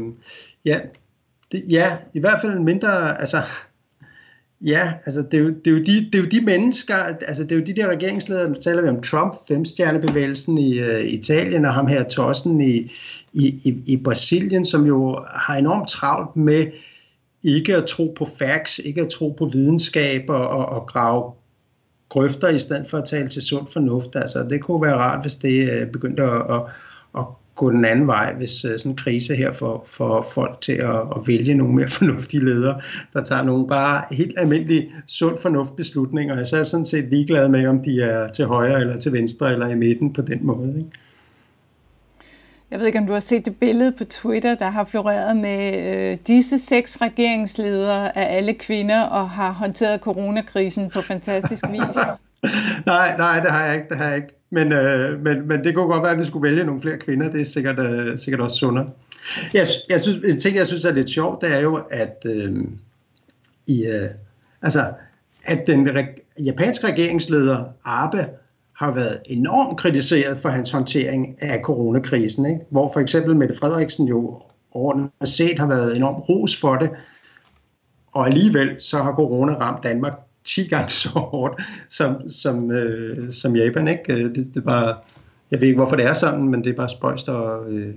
ja, 0.64 0.80
det, 1.52 1.64
ja, 1.70 1.96
i 2.14 2.20
hvert 2.20 2.40
fald 2.40 2.58
mindre, 2.58 3.20
altså, 3.20 3.42
ja, 4.60 4.92
altså, 5.06 5.22
det 5.22 5.34
er, 5.34 5.42
jo, 5.42 5.48
det, 5.48 5.66
er 5.66 5.70
jo 5.70 5.78
de, 5.78 6.10
det 6.12 6.14
er 6.14 6.18
jo 6.18 6.28
de 6.28 6.40
mennesker, 6.40 6.94
altså, 6.96 7.42
det 7.42 7.52
er 7.52 7.56
jo 7.56 7.62
de 7.62 7.76
der 7.76 7.88
regeringsledere, 7.88 8.48
nu 8.48 8.54
taler 8.54 8.82
vi 8.82 8.88
om 8.88 9.02
Trump, 9.02 9.34
femstjernebevægelsen 9.48 10.58
i 10.58 10.78
uh, 10.78 11.04
Italien, 11.04 11.64
og 11.64 11.74
ham 11.74 11.86
her 11.86 12.04
Tossen 12.04 12.60
i, 12.60 12.92
i, 13.32 13.46
i, 13.64 13.82
i 13.86 13.96
Brasilien, 13.96 14.64
som 14.64 14.86
jo 14.86 15.24
har 15.28 15.56
enormt 15.56 15.88
travlt 15.88 16.36
med 16.36 16.66
ikke 17.42 17.76
at 17.76 17.86
tro 17.86 18.14
på 18.18 18.28
facts, 18.38 18.78
ikke 18.78 19.00
at 19.00 19.08
tro 19.08 19.34
på 19.38 19.46
videnskab 19.46 20.24
og, 20.28 20.48
og, 20.48 20.66
og 20.66 20.86
grave 20.86 21.32
grøfter 22.08 22.48
i 22.48 22.58
stedet 22.58 22.86
for 22.90 22.98
at 22.98 23.04
tale 23.04 23.28
til 23.28 23.42
sund 23.42 23.66
fornuft. 23.72 24.16
Altså, 24.16 24.46
det 24.50 24.60
kunne 24.60 24.82
være 24.82 24.96
rart, 24.96 25.24
hvis 25.24 25.36
det 25.36 25.82
uh, 25.82 25.92
begyndte 25.92 26.22
at, 26.22 26.54
at, 26.54 26.62
at 27.18 27.24
gå 27.60 27.70
den 27.70 27.84
anden 27.84 28.06
vej, 28.06 28.34
hvis 28.34 28.64
uh, 28.64 28.70
sådan 28.78 28.92
en 28.92 28.96
krise 28.96 29.34
her 29.36 29.52
får, 29.52 29.84
for 29.86 30.26
folk 30.34 30.60
til 30.60 30.72
at, 30.72 30.96
at 31.16 31.26
vælge 31.26 31.54
nogle 31.54 31.74
mere 31.74 31.88
fornuftige 31.98 32.44
ledere, 32.44 32.80
der 33.12 33.22
tager 33.22 33.42
nogle 33.42 33.66
bare 33.66 34.02
helt 34.10 34.34
almindelige 34.38 34.92
sund 35.06 35.38
fornuft 35.42 35.76
beslutninger. 35.76 36.44
Så 36.44 36.56
er 36.56 36.58
jeg 36.58 36.66
sådan 36.66 36.86
set 36.86 37.04
ligeglad 37.10 37.48
med, 37.48 37.66
om 37.66 37.82
de 37.82 38.02
er 38.02 38.28
til 38.28 38.44
højre 38.44 38.80
eller 38.80 38.96
til 38.96 39.12
venstre 39.12 39.52
eller 39.52 39.66
i 39.66 39.74
midten 39.74 40.12
på 40.12 40.22
den 40.22 40.46
måde. 40.46 40.74
Ikke? 40.78 40.90
Jeg 42.70 42.78
ved 42.78 42.86
ikke, 42.86 42.98
om 42.98 43.06
du 43.06 43.12
har 43.12 43.20
set 43.20 43.44
det 43.44 43.56
billede 43.56 43.92
på 43.92 44.04
Twitter, 44.04 44.54
der 44.54 44.70
har 44.70 44.84
floreret 44.84 45.36
med 45.36 45.78
øh, 45.78 46.18
disse 46.26 46.58
seks 46.58 47.00
regeringsledere 47.00 48.18
af 48.18 48.36
alle 48.36 48.54
kvinder 48.54 49.00
og 49.00 49.30
har 49.30 49.50
håndteret 49.50 50.00
coronakrisen 50.00 50.90
på 50.90 51.00
fantastisk 51.00 51.64
vis. 51.70 51.80
nej, 52.86 53.16
nej, 53.16 53.40
det 53.40 53.50
har 53.50 53.64
jeg 53.64 53.74
ikke. 53.74 53.88
Det 53.88 53.96
har 53.96 54.08
jeg 54.08 54.16
ikke. 54.16 54.39
Men, 54.50 54.72
øh, 54.72 55.22
men, 55.22 55.48
men 55.48 55.64
det 55.64 55.74
kunne 55.74 55.86
godt 55.86 56.02
være, 56.02 56.12
at 56.12 56.18
vi 56.18 56.24
skulle 56.24 56.48
vælge 56.48 56.64
nogle 56.64 56.80
flere 56.80 56.98
kvinder. 56.98 57.30
Det 57.30 57.40
er 57.40 57.44
sikkert, 57.44 57.78
øh, 57.78 58.18
sikkert 58.18 58.40
også 58.40 58.56
sundere. 58.56 58.90
Jeg, 59.54 59.66
jeg 59.88 60.00
synes, 60.00 60.18
en 60.24 60.40
ting, 60.40 60.56
jeg 60.56 60.66
synes 60.66 60.84
er 60.84 60.92
lidt 60.92 61.10
sjovt, 61.10 61.40
det 61.40 61.54
er 61.54 61.58
jo, 61.58 61.82
at 61.90 62.22
øh, 62.26 62.64
i, 63.66 63.86
øh, 63.86 64.08
altså, 64.62 64.92
at 65.44 65.66
den 65.66 65.88
re- 65.88 66.42
japanske 66.44 66.86
regeringsleder 66.86 67.64
Abe 67.84 68.26
har 68.76 68.94
været 68.94 69.18
enormt 69.26 69.78
kritiseret 69.78 70.38
for 70.38 70.48
hans 70.48 70.70
håndtering 70.70 71.42
af 71.42 71.60
coronakrisen, 71.60 72.46
ikke? 72.46 72.60
hvor 72.70 72.90
for 72.92 73.00
eksempel 73.00 73.36
Mette 73.36 73.54
Frederiksen 73.54 74.08
jo 74.08 74.42
ordentligt 74.72 75.28
set 75.28 75.58
har 75.58 75.66
været 75.66 75.96
enormt 75.96 76.28
ros 76.28 76.60
for 76.60 76.76
det, 76.76 76.90
og 78.12 78.26
alligevel 78.26 78.80
så 78.80 78.98
har 78.98 79.12
corona 79.12 79.52
ramt 79.52 79.84
Danmark 79.84 80.12
10 80.54 80.68
gange 80.68 80.90
så 80.90 81.08
hårdt 81.08 81.62
som, 81.88 82.28
som, 82.28 82.70
øh, 82.70 83.32
som 83.32 83.56
Japan. 83.56 83.88
Ikke? 83.88 84.12
Øh, 84.12 84.34
det, 84.34 84.54
det 84.54 84.66
var, 84.66 85.04
jeg 85.50 85.60
ved 85.60 85.68
ikke, 85.68 85.78
hvorfor 85.78 85.96
det 85.96 86.06
er 86.06 86.12
sådan, 86.12 86.48
men 86.48 86.64
det 86.64 86.70
er 86.70 86.76
bare 86.76 86.88
spøjst 86.88 87.28
at, 87.28 87.68
øh, 87.68 87.94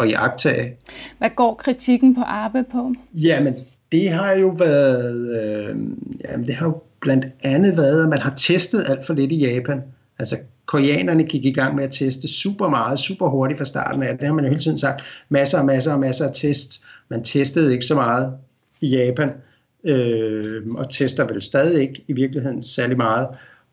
at 0.00 0.08
iagtage. 0.08 0.76
Hvad 1.18 1.30
går 1.36 1.54
kritikken 1.54 2.14
på 2.14 2.22
Abe 2.26 2.64
på? 2.72 2.92
Jamen, 3.14 3.54
det 3.92 4.10
har 4.10 4.32
jo 4.32 4.48
været, 4.48 5.30
øh, 5.40 5.76
jamen, 6.24 6.46
det 6.46 6.54
har 6.54 6.66
jo 6.66 6.82
blandt 7.00 7.26
andet 7.44 7.76
været, 7.76 8.02
at 8.02 8.08
man 8.08 8.18
har 8.18 8.34
testet 8.36 8.84
alt 8.88 9.06
for 9.06 9.14
lidt 9.14 9.32
i 9.32 9.54
Japan. 9.54 9.82
Altså, 10.18 10.36
koreanerne 10.66 11.24
gik 11.24 11.44
i 11.44 11.52
gang 11.52 11.74
med 11.74 11.84
at 11.84 11.90
teste 11.90 12.28
super 12.28 12.68
meget, 12.68 12.98
super 12.98 13.28
hurtigt 13.28 13.58
fra 13.58 13.64
starten 13.64 14.02
af. 14.02 14.18
Det 14.18 14.26
har 14.26 14.34
man 14.34 14.44
jo 14.44 14.50
hele 14.50 14.62
tiden 14.62 14.78
sagt. 14.78 15.24
Masser 15.28 15.58
og 15.58 15.64
masser 15.64 15.92
og 15.92 16.00
masser 16.00 16.26
af 16.26 16.34
test. 16.34 16.84
Man 17.08 17.24
testede 17.24 17.72
ikke 17.72 17.84
så 17.84 17.94
meget 17.94 18.34
i 18.80 18.88
Japan, 18.96 19.30
øh, 19.86 20.62
og 20.74 20.90
tester 20.90 21.26
vel 21.26 21.42
stadig 21.42 21.82
ikke 21.82 22.04
i 22.08 22.12
virkeligheden 22.12 22.62
særlig 22.62 22.96
meget, 22.96 23.28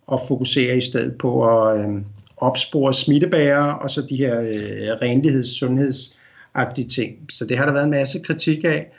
og 0.08 0.22
fokuserer 0.28 0.76
i 0.76 0.82
stedet 0.82 1.18
på 1.18 1.58
at 1.58 1.80
øh, 1.80 2.02
opspore 2.38 2.94
smittebærere, 2.94 3.80
og 3.80 3.90
så 3.90 4.02
de 4.10 4.16
her 4.16 4.40
øh, 4.40 4.92
renligheds- 5.02 5.60
sundhedsagtige 5.60 6.88
ting. 6.88 7.16
Så 7.32 7.46
det 7.46 7.58
har 7.58 7.66
der 7.66 7.74
været 7.74 7.86
en 7.86 7.92
masse 7.92 8.20
kritik 8.20 8.64
af. 8.64 8.92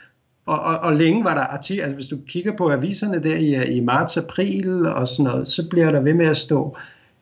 Og, 0.46 0.61
og, 0.61 0.79
og 0.83 0.96
længe 0.96 1.24
var 1.24 1.35
der 1.35 1.42
artikler, 1.42 1.85
altså 1.85 1.94
hvis 1.94 2.09
du 2.09 2.16
kigger 2.29 2.57
på 2.57 2.70
aviserne 2.70 3.22
der 3.22 3.37
i, 3.37 3.55
øh, 3.55 3.77
i 3.77 3.81
marts-april 3.81 4.87
og 4.87 5.09
sådan 5.09 5.33
noget, 5.33 5.48
så 5.48 5.68
bliver 5.68 5.90
der 5.90 6.00
ved 6.00 6.14
med 6.14 6.27
at 6.27 6.37
stå, 6.37 6.77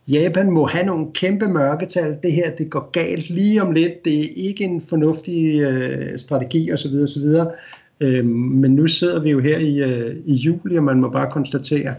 Japan 0.09 0.51
må 0.51 0.67
have 0.67 0.87
nogle 0.87 1.07
kæmpe 1.15 1.49
mørketal, 1.49 2.19
det 2.23 2.33
her 2.33 2.55
det 2.55 2.71
går 2.71 2.91
galt 2.91 3.31
lige 3.31 3.63
om 3.63 3.73
lidt, 3.73 4.05
det 4.05 4.21
er 4.21 4.29
ikke 4.37 4.65
en 4.65 4.81
fornuftig 4.81 5.61
øh, 5.61 6.19
strategi 6.19 6.73
osv. 6.73 6.95
osv. 6.95 7.29
Øh, 8.03 8.25
men 8.25 8.75
nu 8.75 8.87
sidder 8.87 9.21
vi 9.21 9.31
jo 9.31 9.41
her 9.41 9.59
i, 9.59 9.83
øh, 9.83 10.17
i 10.25 10.35
juli, 10.35 10.77
og 10.77 10.85
man 10.85 11.01
må 11.01 11.09
bare 11.09 11.31
konstatere, 11.31 11.95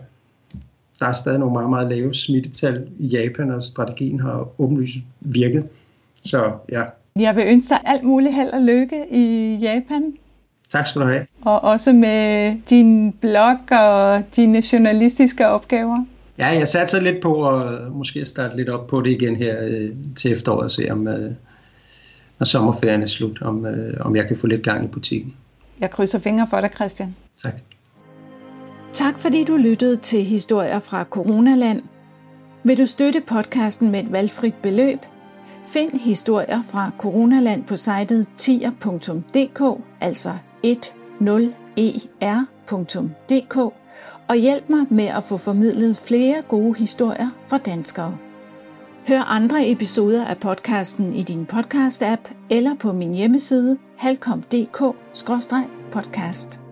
der 1.00 1.06
er 1.06 1.14
stadig 1.14 1.40
nogle 1.40 1.54
meget, 1.54 1.70
meget 1.70 1.90
lave 1.90 2.14
smittetal 2.14 2.88
i 3.00 3.08
Japan, 3.08 3.52
og 3.52 3.64
strategien 3.64 4.20
har 4.20 4.62
åbenlyst 4.62 4.96
virket. 5.20 5.70
Så 6.24 6.52
ja. 6.72 6.84
Jeg 7.16 7.36
vil 7.36 7.44
ønske 7.48 7.70
dig 7.70 7.80
alt 7.86 8.04
muligt 8.04 8.36
held 8.36 8.50
og 8.50 8.62
lykke 8.62 9.06
i 9.12 9.58
Japan. 9.62 10.14
Tak 10.70 10.88
skal 10.88 11.02
du 11.02 11.08
have. 11.08 11.26
Og 11.42 11.64
også 11.64 11.94
med 11.94 12.56
din 12.70 13.12
blog 13.12 13.58
og 13.72 14.24
dine 14.36 14.64
journalistiske 14.74 15.48
opgaver. 15.48 16.06
Ja, 16.38 16.48
jeg 16.48 16.68
satser 16.68 17.02
lidt 17.02 17.22
på 17.22 17.50
at 17.50 17.92
måske 17.92 18.26
starte 18.26 18.58
lidt 18.58 18.70
op 18.70 18.88
på 18.88 19.02
det 19.02 19.12
igen 19.12 19.36
her 19.36 19.58
øh, 19.62 19.90
til 20.16 20.32
efteråret 20.32 20.64
og 20.64 20.72
se, 20.72 20.88
om, 20.92 21.08
øh, 21.08 21.32
når 22.40 22.46
sommerferien 22.46 23.02
er 23.02 23.08
slut, 23.08 23.42
om, 23.42 23.66
øh, 23.66 23.94
om 24.00 24.16
jeg 24.16 24.28
kan 24.28 24.38
få 24.38 24.48
lidt 24.48 24.64
gang 24.64 24.86
i 24.86 24.88
butikken. 24.88 25.34
Jeg 25.84 25.92
krydser 25.92 26.20
fingre 26.20 26.48
for 26.50 26.62
dig, 26.62 26.70
Christian. 26.76 27.16
Tak. 27.44 27.54
Tak 28.94 29.20
fordi 29.20 29.44
du 29.44 29.58
lyttede 29.58 29.96
til 29.96 30.24
historier 30.24 30.80
fra 30.80 31.04
Coronaland. 31.04 31.82
Vil 32.64 32.78
du 32.78 32.86
støtte 32.86 33.22
podcasten 33.22 33.92
med 33.92 34.04
et 34.04 34.12
valgfrit 34.12 34.56
beløb? 34.56 35.00
Find 35.68 36.00
historier 36.00 36.64
fra 36.70 36.92
Coronaland 36.98 37.64
på 37.64 37.76
sitet 37.76 38.28
tier.dk, 38.38 39.82
altså 40.02 40.32
10er.dk, 40.66 43.58
og 44.28 44.36
hjælp 44.36 44.70
mig 44.70 44.86
med 44.90 45.08
at 45.08 45.24
få 45.24 45.38
formidlet 45.38 45.98
flere 45.98 46.42
gode 46.42 46.78
historier 46.78 47.30
fra 47.48 47.58
danskere. 47.58 48.18
Hør 49.08 49.20
andre 49.20 49.72
episoder 49.72 50.26
af 50.26 50.38
podcasten 50.38 51.14
i 51.14 51.24
din 51.24 51.48
podcast-app 51.54 52.34
eller 52.50 52.76
på 52.76 52.94
min 52.94 53.14
hjemmeside 53.14 53.78
halkom.dk-podcast. 53.98 56.63